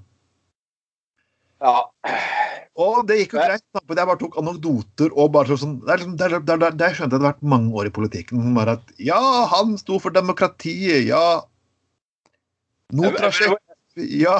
[1.59, 1.75] Ja.
[2.79, 3.63] Og det gikk jo greit.
[3.75, 7.17] Jeg bare tok anekdoter og bare sånn Det der, der det, det, det, det skjønte
[7.17, 8.53] jeg hadde vært mange år i politikken.
[8.55, 9.19] Bare at ja,
[9.51, 11.03] han sto for demokratiet.
[11.09, 11.41] Ja.
[12.95, 13.57] Notrasjek.
[13.99, 14.37] Ja.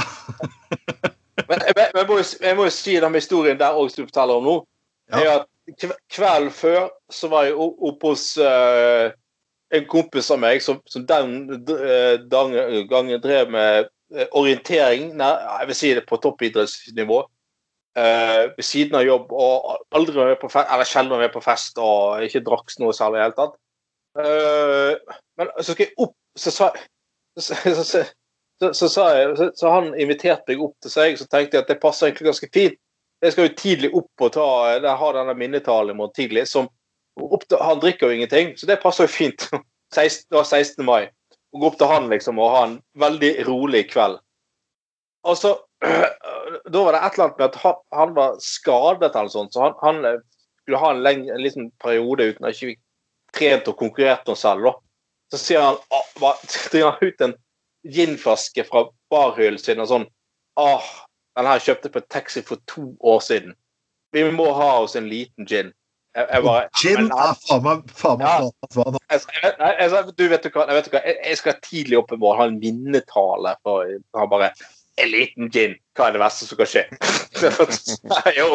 [1.49, 1.65] men
[2.07, 4.57] må jo, jeg må jo si den historien der òg, som du forteller om nå.
[5.09, 5.19] Ja.
[5.19, 5.47] er at
[6.09, 9.11] Kvelden før så var jeg oppe hos uh,
[9.75, 11.33] en kompis av meg som, som den
[11.65, 12.55] den
[12.89, 17.23] gangen drev med uh, orientering, nei, jeg vil si det på toppidrettsnivå,
[17.99, 19.33] ved siden av jobb.
[19.33, 22.71] Og aldri var med på fest, eller sjelden var med på fest og ikke drakk
[22.79, 23.57] noe særlig i det hele tatt.
[25.41, 26.69] men så skal jeg opp, så sa
[27.39, 28.03] så, så,
[28.73, 32.29] så, så, han inviterte meg opp til seg, så tenkte jeg at det passer egentlig
[32.29, 32.79] ganske fint.
[33.23, 34.45] Jeg skal jo tidlig opp og ta
[34.77, 36.45] jeg har denne minnetalen i morgen tidlig.
[36.47, 36.69] Som,
[37.59, 39.49] han drikker jo ingenting, så det passer jo fint.
[39.95, 40.85] 16, det var 16.
[40.85, 41.09] mai.
[41.49, 44.19] Å gå opp til han liksom og ha en veldig rolig kveld.
[45.27, 45.55] Og så
[46.69, 47.57] Da var det et eller annet med at
[47.95, 50.21] han, var skadet eller sånt, så han, han eh,
[50.61, 52.73] skulle ha en, lenge, en liten periode uten å ikke
[53.37, 54.65] trent og konkurrert noe selv.
[54.65, 54.73] da.
[55.33, 55.77] Så sier han,
[56.83, 57.35] han ut en
[57.87, 60.07] ginflaske fra barhyllen sin og sånn
[60.59, 60.89] ah,
[61.37, 63.55] den her kjøpte på taxi for to år siden.
[64.11, 65.71] Vi må ha oss en liten gin.
[66.17, 68.49] Jeg, jeg bare, gin er faen meg faen meg.
[70.17, 72.59] Du vet du hva, jeg, vet hva, jeg skal tidlig opp i morgen ha en
[72.61, 73.85] minnetale for
[74.17, 74.49] han bare
[74.99, 75.75] en liten gin.
[75.95, 76.83] Hva er det verste som kan skje?
[78.39, 78.47] jo,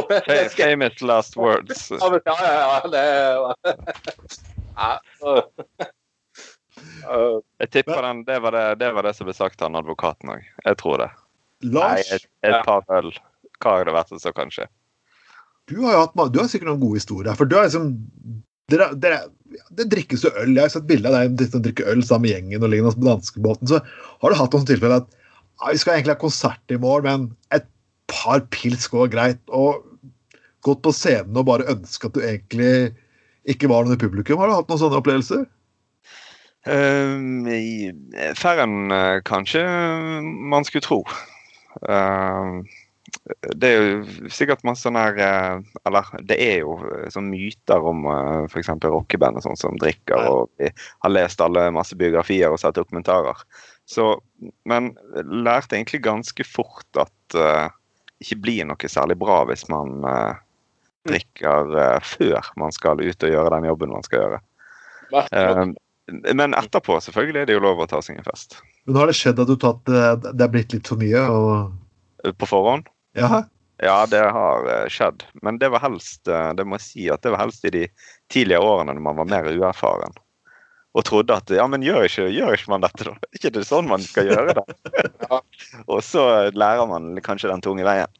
[0.56, 1.86] Famous last words.
[1.94, 2.78] Ja, ja, ja.
[2.90, 3.04] Det,
[4.82, 4.90] ja.
[7.60, 10.34] Jeg tipper den, det, var det, det var det som ble sagt av han advokaten
[10.36, 10.48] òg.
[10.64, 11.10] Jeg tror det.
[11.64, 13.14] Lars, Nei, et, et par øl.
[13.62, 14.66] Hva er det verste som kan skje?
[15.70, 17.36] Du har, hatt, du har sikkert noen gode historier.
[17.38, 17.94] For du er liksom
[18.70, 20.54] Det drikkes jo øl.
[20.56, 23.08] Jeg har sett bilde av deg som drikker øl sammen med gjengen og lignende på
[23.08, 23.70] danskebåten.
[23.70, 27.06] Så har du hatt noen tilfeller at ja, vi skal egentlig ha konsert i morgen,
[27.06, 27.66] men et
[28.10, 29.40] par pils går greit.
[29.48, 29.84] Og
[30.64, 32.94] gått på scenen og bare ønska at du egentlig
[33.48, 34.40] ikke var noen i publikum.
[34.40, 35.44] Har du hatt noen sånne opplevelser?
[36.64, 37.52] Uh,
[38.40, 39.60] færre enn uh, kanskje
[40.24, 41.02] man skulle tro.
[41.84, 42.64] Uh,
[43.56, 46.76] det er jo sikkert masse sånn her uh, Eller det er jo
[47.12, 48.72] sånn myter om uh, f.eks.
[48.84, 53.40] rockeband og sånn som drikker, og vi har lest alle masse biografier og sett dokumentarer.
[53.88, 54.18] Så,
[54.68, 54.92] men
[55.24, 57.70] lærte egentlig ganske fort at uh,
[58.20, 60.34] ikke blir noe særlig bra hvis man uh,
[61.08, 61.72] drikker
[62.04, 64.38] før man skal ut og gjøre den jobben man skal gjøre.
[66.32, 68.56] men etterpå selvfølgelig er det jo lov å ta seg en fest.
[68.88, 71.24] Men har det skjedd at du tatt, det er blitt litt for mye?
[71.28, 72.32] Og...
[72.40, 72.88] På forhånd?
[73.14, 73.44] Ja.
[73.82, 75.24] ja, det har eh, skjedd.
[75.42, 77.86] Men det var helst eh, det må jeg si at det var helst i de
[78.32, 80.16] tidlige årene når man var mer uerfaren.
[80.94, 83.14] og trodde at ja, men gjør ikke, gjør ikke man dette, da?
[83.30, 84.66] Er ikke det sånn man skal gjøre det?
[85.30, 85.40] Ja.
[85.86, 88.10] og så lærer man kanskje den tunge veien.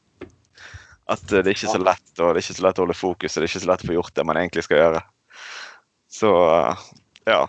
[1.11, 2.97] At eh, det er ikke så lett, og det er ikke så lett å holde
[2.97, 5.03] fokus, og det er ikke så lett å få gjort det man egentlig skal gjøre.
[6.15, 6.31] Så
[7.27, 7.43] ja.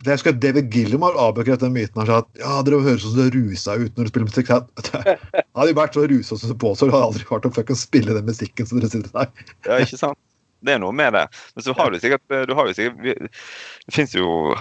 [0.00, 2.00] Jeg husker at David Gillemar har avbekreftet den myten.
[2.00, 4.52] Han sa at ja, dere høres ut som dere rusa ut når dere spiller musikk.
[5.58, 8.68] Hadde de vært så rusa som på, så hadde aldri klart å spille den musikken
[8.68, 9.46] som dere sitter der.
[9.68, 10.20] Ja, ikke sant?
[10.64, 11.26] Det er noe med det.
[11.56, 14.54] Men så har du sikkert, du har jo sikkert Det fins jo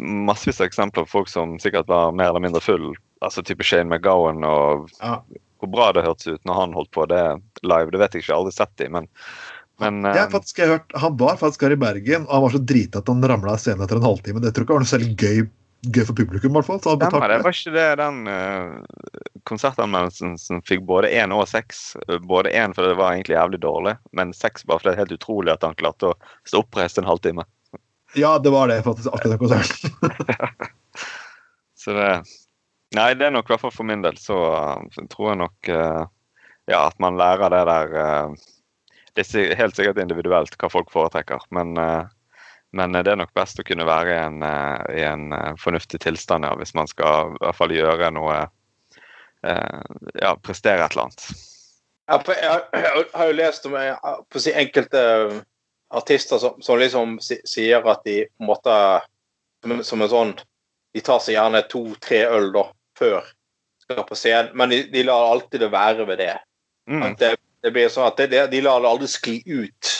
[0.00, 2.92] massevis av eksempler på folk som sikkert var mer eller mindre full.
[3.22, 5.18] Altså type Shane McGowan og Ja.
[5.62, 7.22] hvor bra det hørtes ut når han holdt på det
[7.62, 7.90] live.
[7.90, 9.08] Det vet jeg ikke, jeg har aldri sett dem, men,
[9.82, 12.44] men Det er eh, faktisk, jeg hørt, Han var faktisk her i Bergen, og han
[12.46, 14.42] var så drita at han ramla av scenen etter en halvtime.
[14.42, 15.40] Det tror jeg ikke var noe særlig gøy,
[15.88, 16.52] gøy for publikum.
[16.52, 16.82] i hvert fall.
[16.84, 17.40] Så han Stemmer det.
[17.46, 21.82] Var ikke det den uh, konsertanmeldelsen som fikk både én og seks?
[22.28, 25.18] Både én fordi det var egentlig jævlig dårlig, men seks bare fordi det er helt
[25.18, 26.16] utrolig at han klarte å
[26.46, 27.46] stå oppreist en halvtime.
[28.14, 29.10] Ja, det var det, faktisk.
[29.10, 30.70] Akkurat den konserten.
[31.84, 32.14] Så det
[32.94, 35.70] Nei, det er nok i hvert fall for min del, så uh, tror jeg nok
[35.74, 36.04] uh,
[36.70, 38.44] ja, at man lærer det der uh,
[39.14, 42.06] Det er helt sikkert individuelt hva folk foretrekker, men, uh,
[42.74, 45.28] men det er nok best å kunne være i en, uh, i en
[45.62, 48.44] fornuftig tilstand ja, hvis man skal i hvert fall gjøre noe
[49.44, 51.24] Ja, prestere et eller annet.
[52.08, 52.16] Ja,
[52.72, 53.96] jeg, har- jo lest om eh,
[54.56, 55.34] enkelte eh,
[55.92, 58.76] artister som, som liksom sier at de på en måte
[59.84, 60.34] som, en- sånn
[60.94, 63.24] De tar seg gjerne to-tre øl da, før
[63.82, 66.36] skal på scenen, men de, de lar alltid det være ved det.
[66.88, 67.02] Mm.
[67.02, 67.30] At det,
[67.64, 69.92] det blir sånn at det, det, De lar det aldri skli ut.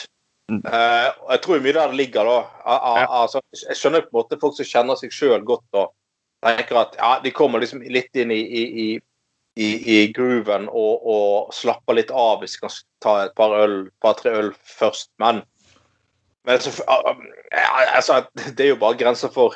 [0.53, 0.61] Mm.
[0.69, 2.29] Eh, jeg tror mye der det ligger.
[2.29, 2.39] da.
[2.65, 3.09] Al- al- Ja.
[3.23, 5.95] altså, jeg skjønner på en måte folk som kjenner seg sjøl godt og
[6.45, 8.89] tenker at ja, de kommer liksom litt inn i, i, i
[9.57, 12.73] i, i grooven og, og slapper litt av hvis de kan
[13.05, 15.13] ta et par øl, par-tre øl først.
[15.23, 15.43] Men,
[16.45, 16.73] men så,
[17.95, 18.25] altså,
[18.57, 19.55] det er jo bare grenser for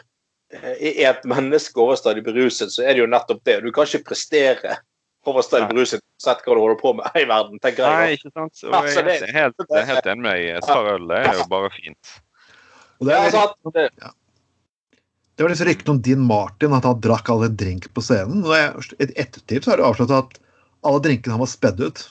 [0.80, 3.58] I et menneske overstadig beruset, så er det jo nettopp det.
[3.66, 4.78] Du kan ikke prestere
[5.28, 7.98] overstadig beruset uansett hva du holder på med i verden, tenker jeg.
[7.98, 8.62] Nei, ikke sant.
[8.64, 10.56] Og jeg Altså, er helt, helt, helt enig med deg.
[10.58, 12.14] Et par øl det er jo bare fint.
[12.98, 14.14] Og det er, altså, at,
[15.36, 18.42] det, var disse ryktene om Dean Martin, at han drakk alle drink på scenen.
[18.42, 18.54] Og
[18.98, 20.38] I ettertid så har det avslørt at
[20.88, 22.06] alle drinkene han var spedd ut.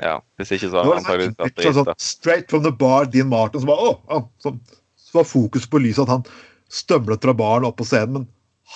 [0.00, 1.44] Ja, Hvis ikke så Det har han antakeligvis det.
[1.44, 1.94] vært drita.
[2.00, 3.60] straight from the bar, Dean Martin.
[3.60, 4.56] Som var, å, å, som,
[4.96, 6.24] som var fokus på lyset at han
[6.72, 8.22] stømlet fra baren opp på scenen.
[8.22, 8.28] Men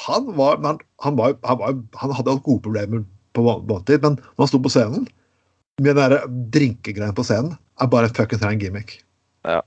[0.05, 4.45] han var, men han, han, var, han, var, han hadde alkoholproblemer på måltid, men når
[4.45, 5.07] han sto på scenen
[5.83, 9.01] med den der drinkegreien på scenen, er bare en fuckings rein gimmick.
[9.43, 9.61] Ja.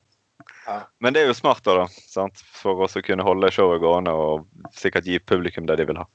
[0.99, 2.41] Men det er jo smart, da, da sant?
[2.59, 6.07] for oss å kunne holde showet gående og sikkert gi publikum det de vil ha.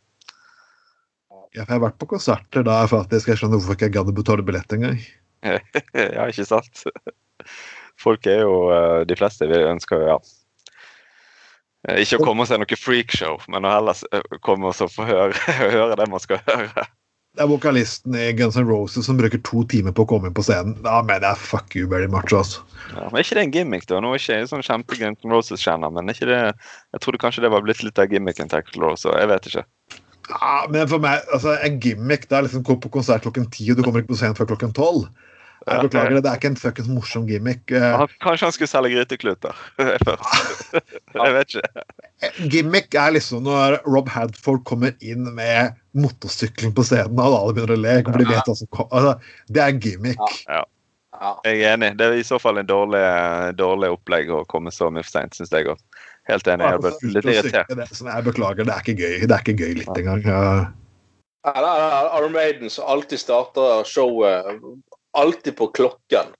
[1.52, 4.12] Ja, for jeg har vært på konserter der faktisk jeg skjønner hvorfor ikke jeg gadd
[4.12, 5.00] å betale billett engang.
[5.44, 6.84] ja, ikke sant?
[8.00, 10.16] Folk er jo eh, De fleste vi ønsker jo, ja
[11.90, 15.08] eh, Ikke å komme og se noe freakshow, men å heller eh, komme og få
[15.08, 15.34] høre,
[15.74, 16.86] høre det man skal høre.
[17.32, 20.34] Det er vokalisten i Guns N' Roses som bruker to timer på å komme inn
[20.36, 20.74] på scenen.
[20.84, 22.60] Da mener jeg fuck you very much, altså.
[22.90, 24.02] Ja, men er ikke det en gimmick, da?
[24.04, 27.52] Nå er ikke jeg sånn kjempe Guns N' Roses-kjenner, men det Jeg trodde kanskje det
[27.54, 29.64] var blitt litt av gimmicken til Axel Rose, og jeg vet ikke.
[30.28, 33.70] Ja, men for meg, altså, en gimmick det er liksom gå på konsert klokken ti,
[33.72, 35.08] og du kommer ikke på scenen før klokken tolv.
[35.66, 37.62] Jeg beklager det, det er ikke en fuckings morsom gimmick.
[37.70, 40.74] Eh, kanskje han skulle selge grytekluter først.
[41.18, 41.86] jeg vet ikke.
[42.52, 47.76] Gimmick er liksom når Rob Hadford kommer inn med motorsykling på scenen, og alle begynner
[47.76, 47.96] å le.
[48.08, 49.16] For de vet hva som altså,
[49.52, 50.22] det er gimmick.
[50.48, 50.64] ja.
[51.46, 51.92] Jeg er enig.
[52.00, 53.02] Det er i så fall en dårlig,
[53.54, 55.78] dårlig opplegg å komme så mye for seint, syns jeg òg.
[56.30, 56.66] Helt enig.
[56.66, 57.70] Jeg ble litt irritert.
[57.70, 59.18] Jeg beklager, det er ikke gøy.
[59.26, 60.24] Det er ikke gøy litt engang.
[60.26, 60.42] Ja.
[61.52, 61.66] Er
[62.18, 64.46] Iron Maiden som alltid starter showet
[65.18, 66.32] alltid på klokken.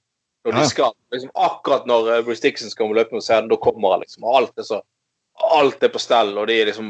[0.44, 3.94] Når de skal, liksom, akkurat når eh, Bruce Dixon skal løpe på scenen, da kommer
[3.94, 4.24] han liksom.
[4.26, 4.80] Alt er, så,
[5.54, 6.88] alt er på stell, og de er liksom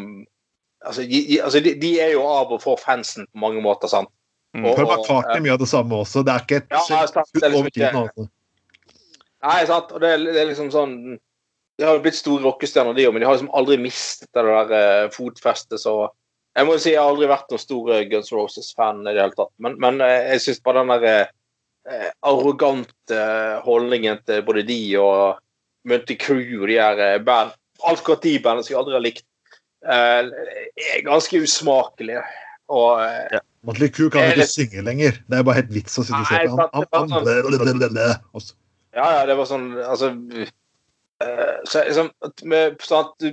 [0.86, 4.08] altså, de, altså, de, de er jo av og for fansen på mange måter, sant.
[4.56, 4.64] Mm.
[4.68, 6.22] Og- og, McCartney er mye av det samme også.
[6.24, 7.28] Det er ikke et Ja, sant.
[7.34, 8.26] Det er liksom ikke- Altså.
[9.42, 9.92] Nei, sant.
[9.92, 10.96] Og det, er- det er liksom sånn
[11.78, 14.42] De har jo blitt store rockestjerner, de òg, men de har liksom aldri mistet det
[14.44, 16.10] der uh, fotfestet, så
[16.54, 19.22] Jeg må jo si jeg har aldri vært noen stor eh, Guns Roses-fan i det
[19.22, 21.26] hele tatt, men, men eh, jeg syns bare den der eh,
[22.22, 23.22] arrogante
[23.64, 25.40] holdningen til både de og
[25.88, 29.24] Munty Crew og de her eh, band Akkurat de bandene som jeg aldri har likt,
[29.90, 30.28] eh,
[30.94, 32.20] er ganske usmakelige.
[32.70, 35.18] Og eh, Motley Crew kan jo ikke synge lenger.
[35.26, 36.54] Det er bare helt vits å sitte og se på.
[36.54, 38.46] ham.
[38.92, 42.12] Ja, ja, det var sånn Altså eh, så, liksom,
[42.52, 42.78] med,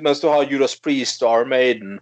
[0.01, 1.99] Mens du har Judas Priest og Armaden,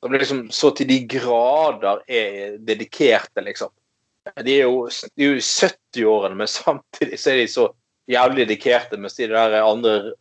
[0.00, 3.74] som liksom så til de grader er dedikerte, liksom.
[4.44, 7.68] De er jo, de er jo i 70-årene, men samtidig så er de så
[8.10, 10.12] jævlig dedikerte, mens de der andre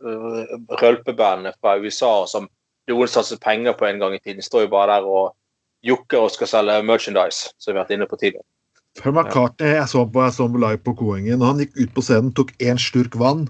[0.81, 2.47] rølpebandene fra USA som
[2.89, 4.45] noen satser penger på en gang i tiden.
[4.45, 5.33] Står jo bare der og
[5.85, 8.45] jokker og skal selge merchandise, som vi har vært inne på tidligere.
[8.99, 11.45] Paul McCartney jeg så på, jeg så på live på Koengen.
[11.45, 13.47] Han gikk ut på scenen, tok én slurk vann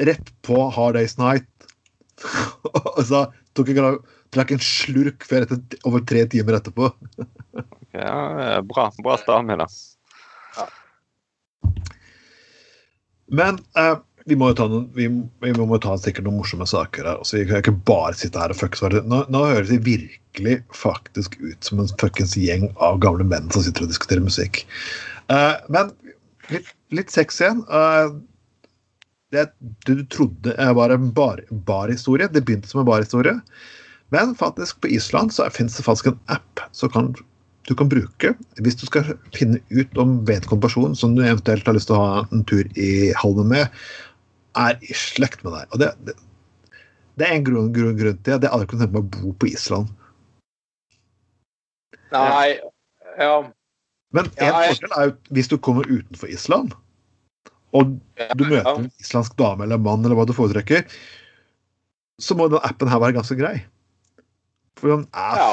[0.00, 1.46] rett på Hard Days Night.
[2.96, 3.26] og så
[3.56, 4.00] tok en,
[4.40, 6.90] en slurk før etter, over tre timer etterpå.
[7.92, 8.50] Ja, bra.
[8.56, 9.66] er bra, bra stamina.
[13.30, 15.06] Men eh, vi må jo ta, noen, vi,
[15.42, 17.20] vi må ta sikkert noen morsomme saker her.
[17.22, 18.82] Altså, vi kan ikke bare sitte her og fucks.
[18.82, 19.06] hverandre.
[19.10, 23.64] Nå, nå høres det virkelig faktisk ut som en fuckings gjeng av gamle menn som
[23.66, 24.64] sitter og diskuterer musikk.
[25.32, 25.94] Eh, men
[26.50, 27.64] litt, litt sex igjen.
[27.70, 28.18] Eh,
[29.30, 29.46] det
[29.86, 32.26] du trodde var en bar, barhistorie.
[32.34, 33.36] Det begynte som en barhistorie.
[34.10, 37.12] Men faktisk på Island så finnes det faktisk en app som kan,
[37.68, 38.32] du kan bruke
[38.64, 42.02] hvis du skal finne ut om vedkommende person som du eventuelt har lyst til å
[42.04, 43.68] ha en tur i halmen med,
[44.58, 45.68] er i slekt med deg.
[45.70, 46.14] Og det, det,
[47.20, 49.34] det er en grunn, grunn, grunn til at jeg aldri kunne tenke meg å bo
[49.42, 49.92] på Island.
[52.10, 52.58] Nei,
[53.20, 53.34] ja
[54.10, 56.72] Men en Ja, jeg- forskjell er jo hvis du kommer utenfor Island,
[57.72, 57.92] og
[58.34, 60.82] du møter en islandsk dame eller mann eller hva du foretrekker,
[62.20, 63.60] så må den appen her være ganske grei.
[64.80, 65.52] For den er, ja.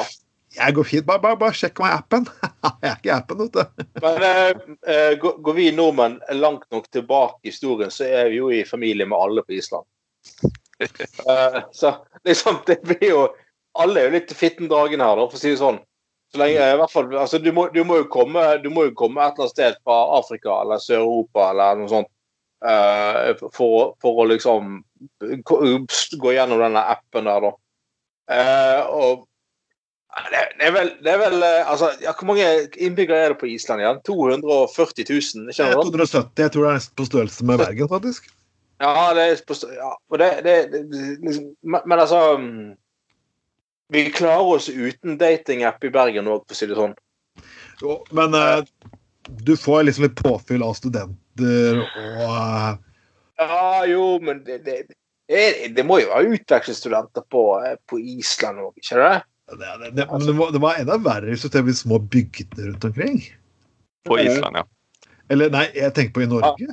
[0.56, 1.06] Jeg går fint.
[1.06, 2.28] Bare, bare, bare sjekk meg i appen.
[2.82, 3.86] jeg er ikke i appen, vet du.
[4.04, 4.62] Men eh,
[4.94, 8.64] eh, går går vi nordmenn langt nok tilbake i historien, så er vi jo i
[8.68, 9.88] familie med alle på Island.
[10.78, 11.90] Eh, så
[12.22, 13.22] liksom, det blir jo
[13.82, 15.80] Alle er jo litt fittendragen her, da, for å si det sånn.
[16.32, 18.94] Så lenge, i hvert fall, altså, du, må, du, må jo komme, du må jo
[18.98, 22.10] komme et eller annet sted fra Afrika eller Sør-Europa eller noe sånt
[22.66, 24.80] eh, for, for å liksom
[25.50, 25.60] gå
[26.22, 27.54] gå gjennom denne appen der, da.
[28.38, 29.27] Eh, og
[30.32, 32.48] det, det er vel, det er vel eh, altså, ja, Hvor mange
[32.78, 34.02] innbyggere er det på Island igjen?
[34.08, 35.48] 240 000?
[35.52, 35.78] Ikke sant?
[35.78, 36.44] 270.
[36.44, 38.30] Jeg tror det er på størrelse med Bergen, faktisk.
[38.82, 40.82] Ja, det er på, ja, det, det, det
[41.26, 42.76] liksom, men, men altså mm,
[43.94, 46.94] Vi klarer oss uten datingapp i Bergen òg, for å si det sånn.
[47.82, 48.62] Jo, men eh,
[49.48, 52.70] du får liksom litt påfyll av studenter og eh,
[53.42, 54.78] Ja, jo, men det, det,
[55.30, 59.18] det, det må jo være utvekslingsstudenter på, eh, på Island òg, ikke det?
[59.48, 62.00] Det, det, det, men det, var, det var enda verre hvis du tenker på små
[62.12, 63.22] bygdene rundt omkring.
[64.08, 64.66] På Island, ja.
[65.32, 66.68] Eller nei, jeg tenker på i Norge.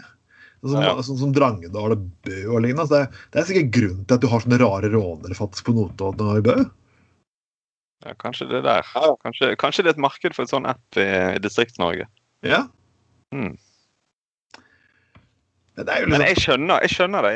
[0.64, 0.94] Sånn som, Ja.
[1.04, 2.86] sånn som Drangedal og Bø og lignende.
[2.86, 5.74] Altså, det, det er sikkert grunnen til at du har sånne rare rånere faktisk på
[5.76, 6.56] Notodden og i Bø.
[8.06, 8.14] ja.
[8.20, 8.88] Kanskje det er der.
[9.24, 12.06] Kanskje, kanskje det er et marked for en sånn app i, i Distrikts-Norge.
[12.46, 12.64] Ja.
[13.34, 13.54] Mm.
[15.74, 17.30] Er jo Men liksom, jeg skjønner, jeg skjønner det.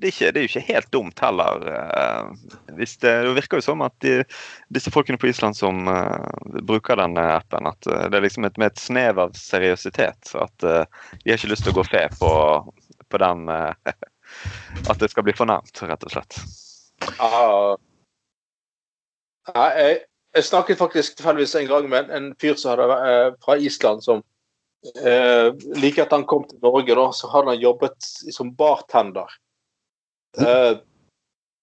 [0.00, 1.66] Det er, ikke, det er jo ikke helt dumt heller.
[1.68, 4.14] eh, Hvis det, det virker jo som at de,
[4.72, 6.24] disse folkene på Island som uh,
[6.64, 10.32] bruker denne appen, at eh, det er liksom et, med et snev av seriøsitet.
[10.32, 10.88] At uh,
[11.20, 12.32] de har ikke lyst til å gå fe på,
[13.12, 13.76] på den uh,
[14.90, 16.40] At det skal bli fornærmet, rett og slett.
[17.20, 17.76] Ja.
[19.52, 19.98] Ja, jeg,
[20.32, 24.24] jeg snakket faktisk tilfeldigvis en gang med en, en fyr som hadde, fra Island som
[24.92, 29.30] eh, Like at han kom til Norge, da, så hadde han jobbet som bartender.
[30.38, 30.72] Eh,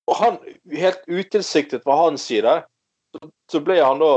[0.09, 0.37] og han,
[0.71, 2.61] helt utilsiktet fra hans side,
[3.15, 4.13] så, så ble han da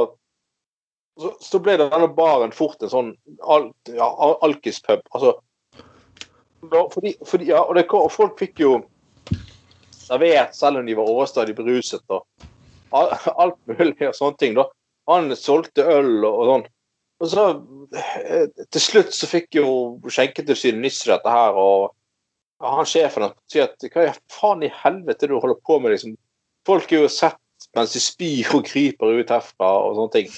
[1.21, 3.11] så, så ble denne baren fort en sånn
[3.47, 4.09] al, ja,
[4.43, 5.05] alkispub.
[5.15, 5.37] Altså
[6.71, 8.79] da, fordi, fordi, ja, og, det, og folk fikk jo
[9.95, 12.03] servert selv om de var overstadig beruset.
[12.09, 12.25] og
[13.43, 14.57] alt mulig og sånne ting.
[14.59, 14.69] da.
[15.11, 16.67] Han solgte øl og, og sånn.
[17.23, 17.45] Og så
[17.95, 19.69] eh, til slutt så fikk jo
[20.11, 21.95] Skjenketilsynet nyss dette her, og
[22.65, 26.17] han sjefen sier at hva faen i helvete du holder på med, liksom.
[26.67, 27.41] Folk er jo sett
[27.77, 30.31] mens de spyr og kryper ut herfra og sånne ting.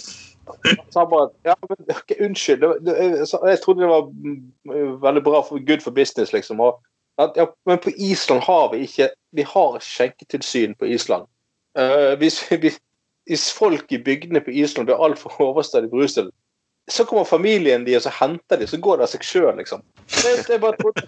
[0.90, 2.66] Så han bare Ja, men okay, unnskyld.
[2.86, 6.60] Jeg, trodde det var mm, veldig bra for good for business, liksom.
[6.60, 6.80] Og,
[7.18, 11.26] at, ja, men på Island har vi ikke Vi har skjenketilsyn på Island.
[11.78, 12.40] Uh, hvis,
[13.26, 16.30] hvis folk i bygdene på Island blir altfor overstadig beruset,
[16.90, 19.82] så kommer familien de, og så henter de, så går det av seg sjøl, liksom.
[20.12, 21.02] Det, det bare trodde,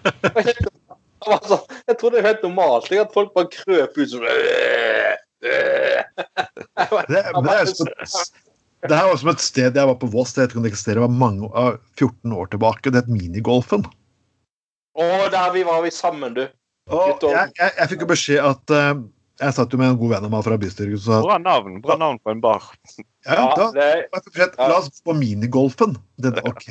[1.47, 2.91] sånn- jeg trodde det var helt normalt.
[2.91, 4.27] At folk bare krøp ut sånn
[5.39, 5.55] det,
[7.07, 7.87] det, er som
[8.87, 11.15] det her var som et sted jeg var på Voss, jeg det eksisterer, det var
[11.21, 12.91] mange, ah, 14 år tilbake.
[12.91, 13.83] Det het Minigolfen.
[14.99, 16.45] Å, der vi var vi sammen, du.
[16.89, 18.93] Og jeg, jeg, jeg fikk jo beskjed at eh,
[19.39, 22.17] Jeg satt jo med en god venn av meg fra bystyret Bra navn bra navn
[22.19, 22.65] på en bar.
[22.97, 25.95] ja, Ja, da, det, La oss gå på minigolfen.
[26.19, 26.67] Det, OK.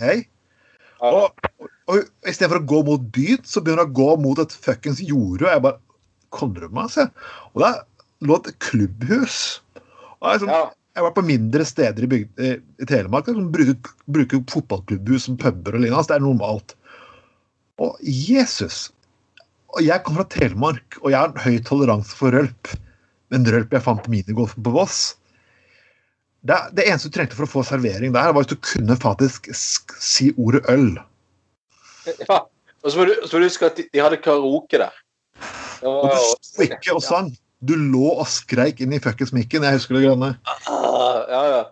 [0.99, 1.47] Og, Og,
[1.89, 5.47] og istedenfor å gå mot byen, så begynner hun å gå mot et fuckings jorde.
[5.47, 5.81] Og jeg bare
[6.35, 7.23] Kødder du med meg?
[7.55, 7.79] Og der
[8.29, 9.39] lå et klubbhus.
[10.19, 10.59] Og jeg, som, ja.
[10.99, 12.51] jeg var på mindre steder i, bygd, i,
[12.83, 16.03] i Telemark som bruker, bruker fotballklubbhus som puber og lignende.
[16.03, 16.77] Altså, det er normalt.
[17.81, 18.91] Og Jesus!
[19.77, 22.71] Og jeg kommer fra Telemark, og jeg har en høy toleranse for rølp.
[23.33, 25.01] Men rølp jeg fant på minigolfen på Voss.
[26.49, 29.51] Det, det eneste du trengte for å få servering der, var hvis du kunne faktisk
[29.53, 30.95] sk si ordet øl.
[32.25, 32.39] Ja.
[32.85, 34.95] Og så må du, så huske at de, de hadde karaoke der.
[35.83, 36.17] Det Og du
[36.47, 37.33] sto ikke og sang.
[37.59, 39.67] Du lå og skreik inn i fuckings mikken.
[39.67, 40.31] Jeg husker det grønne.
[40.71, 41.63] Ah, ja, ja.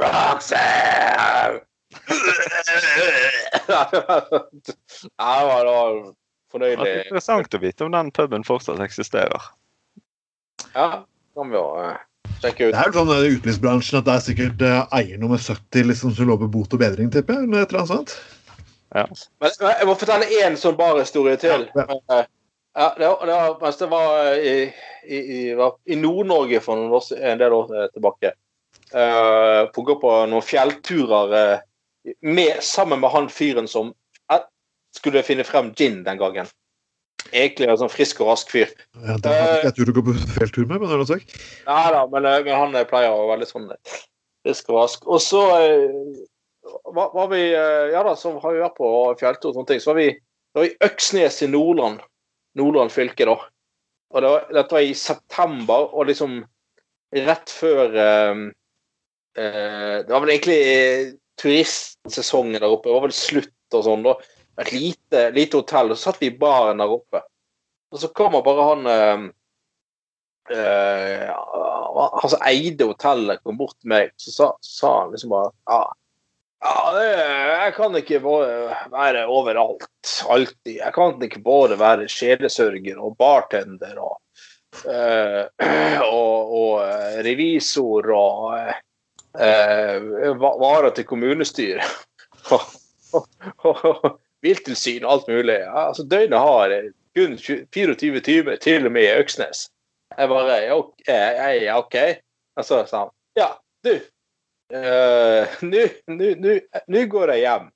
[0.00, 1.64] Roxanne!
[3.70, 4.20] ja, det var,
[4.60, 4.76] det
[5.18, 5.56] var
[6.52, 9.50] Det er interessant å vite om den puben fortsatt eksisterer.
[10.74, 12.00] Ja, kan vi jo eh,
[12.42, 12.74] sjekke ut.
[12.74, 16.16] Det er jo sånn i utelivsbransjen at det er sikkert eh, eier nummer 70 liksom,
[16.16, 17.48] som lover bot og bedring, tipper jeg.
[17.48, 18.18] Eller et eller annet sånt.
[18.90, 19.06] Ja.
[19.38, 21.68] men jeg må fortelle én sånn barhistorie til.
[21.78, 21.86] Ja.
[22.18, 22.26] Eh,
[22.72, 24.72] Ja, det, var- det var, mens det var i,
[25.04, 25.18] i,
[25.84, 28.30] i, Nord-Norge for noen år, en del år eh, tilbake.
[28.90, 33.99] Uh, på å gå på noen fjellturer uh, med, sammen med han fyren som eh,
[34.96, 36.48] skulle finne frem gin den gangen.
[37.30, 38.70] Egentlig en sånn frisk og rask fyr.
[38.96, 41.10] Ja, det hadde ikke jeg tur å gå på felttur med, men det er noe
[41.10, 41.36] sagt.
[41.68, 44.00] Nei da, men, eh, men han eh, pleier å være litt sånn eh,
[44.46, 45.06] frisk og rask.
[45.06, 46.24] Og så eh,
[46.96, 49.82] var, var vi eh, Ja da, så har vi vært på fjelltur og sånne ting.
[49.84, 50.08] Så var vi,
[50.56, 52.00] var i Øksnes i Nordland.
[52.58, 53.36] Nordland fylke, da.
[54.10, 56.40] Og det var, dette var i september, og liksom
[57.14, 58.42] rett før eh,
[59.38, 62.88] eh, Det var vel egentlig eh, turistsesongen der oppe.
[62.88, 64.06] Det var vel slutt og sånn.
[64.06, 64.16] da.
[64.60, 65.92] Et lite, lite hotell.
[65.92, 67.22] Og så satt vi i baren der oppe.
[67.90, 69.30] Og så kommer bare han øh,
[70.56, 71.30] eh,
[72.20, 75.80] Han som eide hotellet, kom bort til meg så sa, sa han liksom bare ja,
[76.60, 80.76] ja jeg kan ikke bare være overalt, alltid.
[80.76, 84.16] Jeg kan ikke både være sjelesørger og bartender og,
[84.84, 85.44] øh,
[86.20, 88.58] og, og eh, revisor og
[89.40, 91.84] øh, va- til kommunestyret.
[94.44, 95.58] vilttilsyn og alt mulig.
[95.62, 96.74] Ja, altså, døgnet har
[97.16, 99.66] kun 24 timer, til og med i Øksnes.
[100.18, 100.94] Jeg bare ja, ok.
[101.08, 101.96] jeg- OK.
[102.56, 103.48] Og så sa han ja,
[103.86, 103.92] du.
[104.74, 105.60] eh,
[106.90, 107.68] Nå går jeg hjem.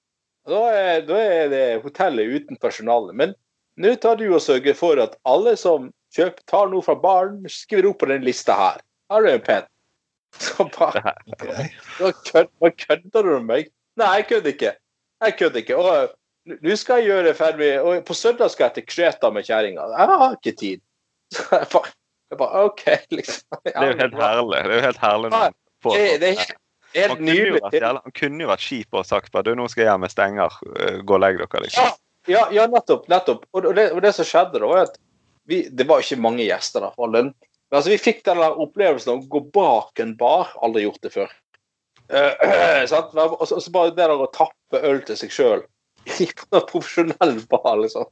[0.47, 3.15] Da er, da er det hotellet uten personale.
[3.17, 3.35] Men
[3.81, 7.89] nå tar du og sørger for at alle som kjøper, tar noe fra baren, skriver
[7.91, 8.83] opp på den lista her.
[9.11, 9.65] Har du en penn?
[10.43, 11.15] Så bare
[12.01, 12.11] Nå
[12.75, 13.71] kødder du med meg?
[13.97, 14.73] Nei, jeg kødder ikke.
[15.25, 15.77] Jeg kødder ikke.
[15.79, 16.09] Og øh,
[16.45, 19.87] nå skal jeg gjøre ferdig Og på søndag skal jeg til Kreta med kjerringa.
[19.95, 20.83] Jeg har ikke tid.
[21.35, 21.93] Så jeg bare,
[22.31, 22.85] jeg bare OK,
[23.17, 23.61] liksom.
[23.65, 24.61] Det er jo helt herlig.
[24.61, 26.61] Det er jo helt herlig når får Det, det er helt,
[26.95, 29.55] er Han kunne, jo vært, jævla- han kunne jo vært kjip og sagt bare, du,
[29.59, 30.59] nå skal jeg hjem, jeg stenger.
[30.79, 31.97] eh, Gå og legg dere, liksom.
[32.31, 33.09] Ja, ja, nettopp.
[33.13, 33.49] nettopp.
[33.53, 35.01] Og det, og det som skjedde, da, var at
[35.51, 36.85] vi, det var ikke mange gjester.
[36.87, 36.93] da.
[37.11, 37.33] Men
[37.73, 40.53] altså, Vi fikk den opplevelsen av å gå bak en bar.
[40.65, 41.33] Aldri gjort det før.
[42.05, 45.63] Uh, så, og så bare det der å tappe øl til seg sjøl
[46.51, 48.07] på profesjonell bar, liksom.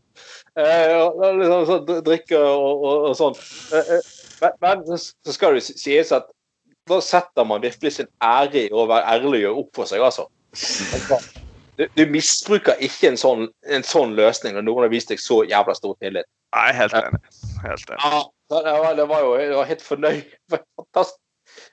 [0.58, 3.38] Eh, og, liksom så, drikke og, og, og sånn.
[3.76, 4.10] Eh, eh,
[4.42, 6.28] men, men så- skal det sies at
[6.90, 10.26] da setter man virkelig sin ære i å være ærlig og opp for seg, altså.
[11.78, 15.40] Du, du misbruker ikke en sånn, en sånn løsning når noen har vist deg så
[15.48, 16.28] jævla stor tillit.
[16.52, 17.22] Nei, helt enig.
[17.62, 18.02] Helt enig.
[18.02, 18.20] Ja,
[18.52, 20.36] det var, det var jo jeg var helt fornøyd.
[20.52, 21.18] Det Fantastisk.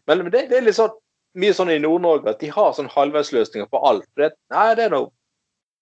[0.07, 0.95] Men, men det, det er litt sånn
[1.39, 4.07] mye sånn i Nord-Norge at de har sånn halvveisløsninger på alt.
[4.17, 5.11] Det, nei, det er noe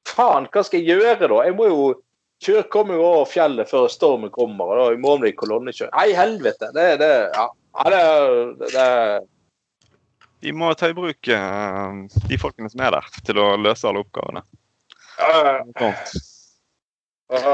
[0.07, 1.39] Faen, hva skal jeg gjøre, da?
[1.47, 1.87] Jeg må jo
[2.43, 5.95] kjøre, komme jo over fjellet før stormen kommer, og da i morgen blir det kolonnekjøring.
[5.97, 6.69] Nei, helvete.
[6.75, 7.47] Det, det, ja.
[7.77, 8.03] Ja, det,
[8.61, 13.51] det, det Vi må ta i bruk uh, de folkene som er der, til å
[13.61, 14.45] løse alle oppgavene.
[15.17, 15.91] ja,
[17.33, 17.53] uh, ja,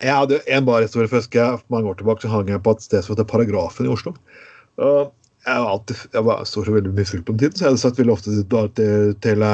[0.00, 2.84] Jeg hadde en barhistorie for jeg for mange år tilbake så hang jeg på et
[2.84, 4.16] sted som heter Paragrafen i Oslo.
[4.80, 5.08] Uh,
[5.46, 7.82] jeg var alltid, jeg var så, så veldig full på den tiden, så jeg hadde
[7.84, 9.44] sagt veldig ofte til, til, til,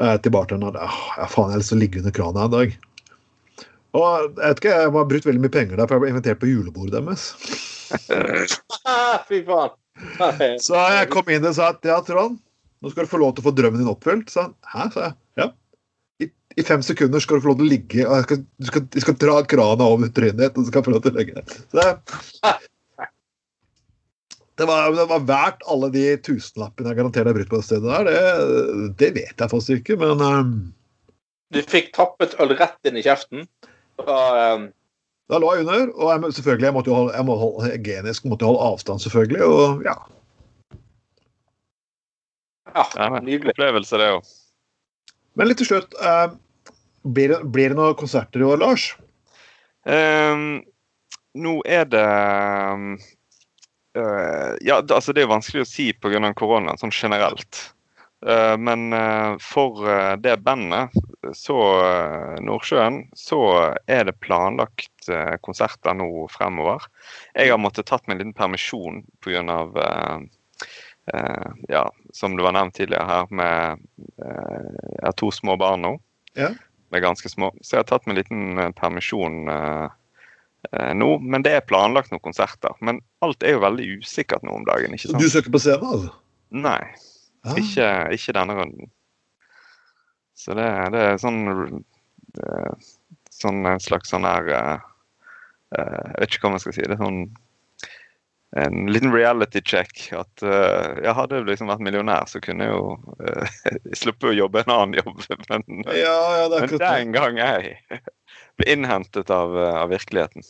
[0.00, 2.74] eh, til bartenderen at faen, jeg har lyst til å ligge under krana en dag.
[3.92, 6.40] Og jeg vet ikke, jeg har brukt veldig mye penger der, for jeg ble invitert
[6.40, 7.26] på julebordet deres.
[9.28, 9.76] Fy faen.
[10.64, 12.38] Så jeg kom inn og sa at ja, Trond,
[12.82, 14.32] nå skal du få lov til å få drømmen din oppfylt.
[14.32, 15.16] Så han, hæ, sa jeg.
[15.42, 15.50] Ja.
[16.24, 18.70] I, I fem sekunder skal du få lov til å ligge, og jeg skal, du
[18.70, 21.12] skal, jeg skal dra krana over trynet ditt, og så skal jeg få lov til
[21.12, 21.56] å legge deg.
[21.68, 22.54] Så det,
[24.60, 27.88] det, var, det var verdt alle de tusenlappene jeg garanterer har brutt på det stedet
[27.88, 28.08] der.
[28.10, 30.54] Det, det vet jeg faktisk ikke, men um,
[31.54, 33.46] Du fikk tappet øl rett inn i kjeften.
[34.02, 34.18] Da,
[34.56, 34.68] um,
[35.32, 38.28] da lå jeg under, og jeg, selvfølgelig, jeg måtte jo holde, jeg må holde hygienisk
[38.28, 39.42] måtte jeg holde avstand, selvfølgelig.
[39.48, 39.96] Og ja,
[42.72, 43.54] ja, nydelig.
[43.54, 44.32] opplevelse, det òg.
[45.36, 45.96] Men litt til slutt.
[45.96, 46.28] eh,
[47.02, 48.92] blir, det, blir det noen konserter i år, Lars?
[49.88, 50.62] Um,
[51.34, 52.06] nå er det
[53.98, 56.32] øh, Ja, altså det er vanskelig å si pga.
[56.38, 57.72] koronaen sånn generelt.
[58.22, 59.82] Uh, men uh, for
[60.22, 60.94] det bandet,
[61.34, 61.56] så
[62.38, 63.40] Nordsjøen, så
[63.90, 65.10] er det planlagt
[65.42, 66.86] konserter nå fremover.
[67.34, 69.42] Jeg har måttet tatt meg en liten permisjon pga.
[69.42, 70.22] Uh,
[71.10, 71.82] uh, ja,
[72.14, 73.82] som det var nevnt tidligere her, med
[74.22, 75.96] Jeg har to små barn nå.
[76.38, 76.52] Ja.
[76.92, 77.50] Er ganske små.
[77.62, 79.92] Så jeg har tatt meg en liten permisjon eh,
[80.94, 81.08] nå.
[81.18, 82.74] Men det er planlagt noen konserter.
[82.80, 84.94] Men alt er jo veldig usikkert nå om dagen.
[84.94, 85.22] ikke sant?
[85.22, 86.12] du søker på CV, altså?
[86.52, 86.82] Nei,
[87.42, 87.54] Ja.
[87.58, 88.90] ikke, ikke denne runden.
[90.38, 92.90] Så det, det er sånn eh,
[93.32, 94.82] Sånn en slags sånn her eh,
[95.78, 96.84] eh, Jeg vet ikke hva man skal si.
[96.86, 97.24] Det er sånn
[98.52, 100.12] en liten reality check.
[100.12, 103.54] At uh, jeg hadde jeg liksom vært millionær, så kunne jeg jo uh,
[104.02, 105.22] sluppet å jobbe en annen jobb.
[105.50, 108.02] Men, Ja, ja, det er men den gang jeg
[108.60, 110.44] ble innhentet av, eh, av virkeligheten.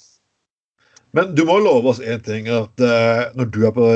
[1.12, 2.48] Men du må love oss én ting.
[2.48, 3.88] At uh, når du er på,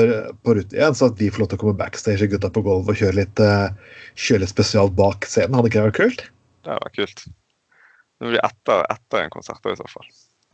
[0.45, 2.61] på rute igjen, så at vi får lov til å komme backstage og Gutta på
[2.65, 3.73] gulvet og kjøre litt, uh,
[4.13, 5.57] kjøre litt spesialt bak scenen.
[5.57, 6.21] Hadde ikke det vært kult?
[6.61, 7.23] Det hadde vært kult.
[8.17, 10.05] Det blir etter, etter en konsert da, i så fall.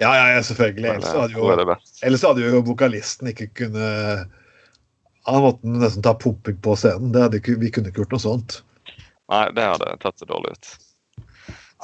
[0.01, 0.89] Ja, ja, ja selvfølgelig.
[0.95, 1.75] Ellers hadde jo,
[2.07, 3.89] ellers hadde jo vokalisten ikke kunne
[5.29, 7.11] Han måtte nesten ta pumping på scenen.
[7.13, 8.57] Det hadde vi kunne ikke gjort noe sånt.
[9.31, 10.71] Nei, det hadde tatt seg dårlig ut.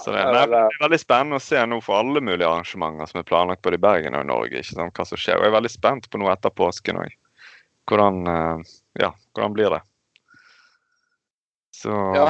[0.04, 3.22] Så det, nei, det er veldig spennende å se nå for alle mulige arrangementer som
[3.22, 4.62] er planlagt både i Bergen og i Norge.
[4.62, 5.39] ikke sant, hva som skjer.
[5.39, 7.16] Og jeg er veldig spent på noe etter påsken òg.
[7.89, 9.82] Hvordan, eh, ja, hvordan blir det?
[11.76, 12.30] Så Ja.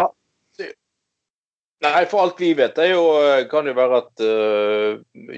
[1.79, 3.03] Nei, for alt vi vet, det jo,
[3.47, 4.97] kan jo være at uh,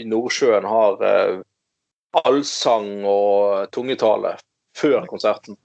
[0.09, 1.43] Nordsjøen har uh,
[2.17, 4.35] allsang og tungetale
[4.77, 5.57] før konserten.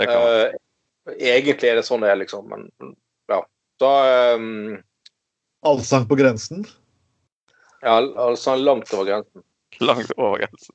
[0.00, 0.54] Eh,
[1.18, 2.48] egentlig er det sånn det er, liksom.
[2.48, 2.94] Men
[3.30, 3.42] ja.
[3.80, 4.46] Så eh,
[5.62, 6.66] Allsang på grensen.
[7.82, 9.42] ja, allsang langt over grensen.
[9.80, 10.74] langt over grensen.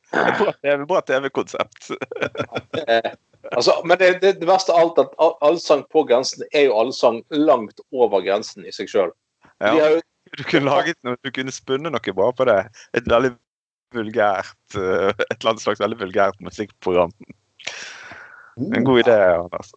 [0.62, 1.92] Det er bra TV bra TV-konsept.
[3.56, 5.14] Altså, men det, det, det verste av alt at
[5.46, 9.14] allsang på grensen er jo allsang langt over grensen i seg sjøl.
[9.64, 9.72] Ja,
[10.36, 12.60] du kunne laget noe, du kunne spunnet noe bra på det.
[12.98, 13.32] Et veldig
[13.96, 17.14] vulgært eh, Et eller annet slags veldig vulgært musikkprogram.
[18.58, 19.72] En god idé, Anders.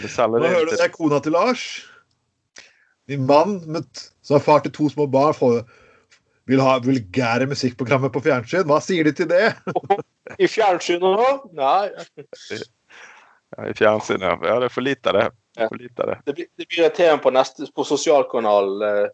[0.00, 1.64] Nå hører du, det er kona til Lars.
[3.10, 3.84] Din mann med,
[4.24, 5.62] som er far til to små barn, får,
[6.48, 8.64] vil ha vulgære musikkprogrammer på fjernsyn.
[8.68, 9.52] Hva sier de til det?
[10.44, 11.28] I fjernsynet nå?
[11.58, 11.90] Nei.
[12.54, 14.44] ja, i fjernsynet.
[14.48, 15.26] Ja, det er for lite av det.
[15.60, 15.68] Ja.
[15.68, 16.18] For lite av det.
[16.26, 19.06] Det blir, det blir et tema på, neste, på sosialkanal eh,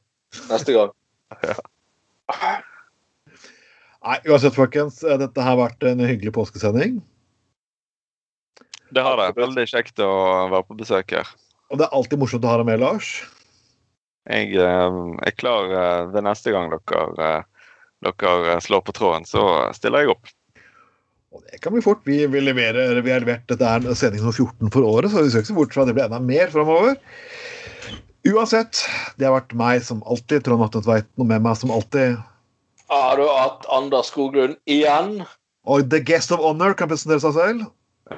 [0.53, 0.95] neste gang.
[4.01, 5.03] Nei, uansett, folkens.
[5.05, 7.01] eh, Dette har vært en hyggelig påskesending.
[8.91, 9.28] Det har det.
[9.38, 10.09] Veldig kjekt å
[10.51, 11.28] være på besøk her.
[11.70, 13.11] Og det er alltid morsomt å ha deg med, Lars.
[14.29, 17.71] Jeg eh, er klar eh, ved neste gang dere, eh,
[18.05, 20.35] dere slår på tråden, så stiller jeg opp.
[21.31, 22.03] Og det kan bli fort.
[22.05, 25.31] Vi, vi, leverer, vi har levert dette er sending nummer 14 for året, så vi
[25.31, 26.99] søker ikke se bort fra at det blir enda mer framover.
[28.29, 28.83] Uansett,
[29.16, 32.18] det har vært meg som alltid, Trond Atten Tveiten, og med meg som alltid
[32.91, 35.23] Har du hatt Anders Skoglund igjen?
[35.64, 37.68] Og The Guest of Honor kan presentere seg selv.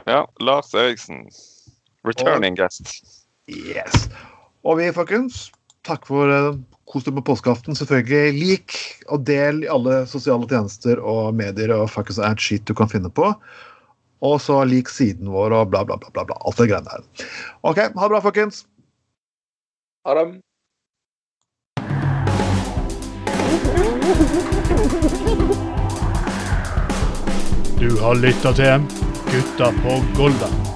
[0.08, 1.26] Ja, Lars Eriksen.
[2.08, 2.88] Returning guest.
[3.46, 4.08] Yes.
[4.66, 5.50] Og vi, folkens,
[5.86, 6.54] takk for uh,
[6.90, 7.76] kos deg med påskeaften.
[7.78, 8.78] Selvfølgelig lik
[9.08, 13.10] og del i alle sosiale tjenester og medier og fuckings and shit du kan finne
[13.12, 13.32] på.
[14.22, 16.12] Og så lik siden vår og bla, bla, bla.
[16.14, 16.38] bla, bla.
[16.46, 17.26] Alt det greiene der.
[17.66, 18.64] OK, ha det bra, folkens.
[20.06, 20.26] Ha det.
[27.82, 28.86] Du har lytta til
[29.32, 30.71] Gutta på Golda.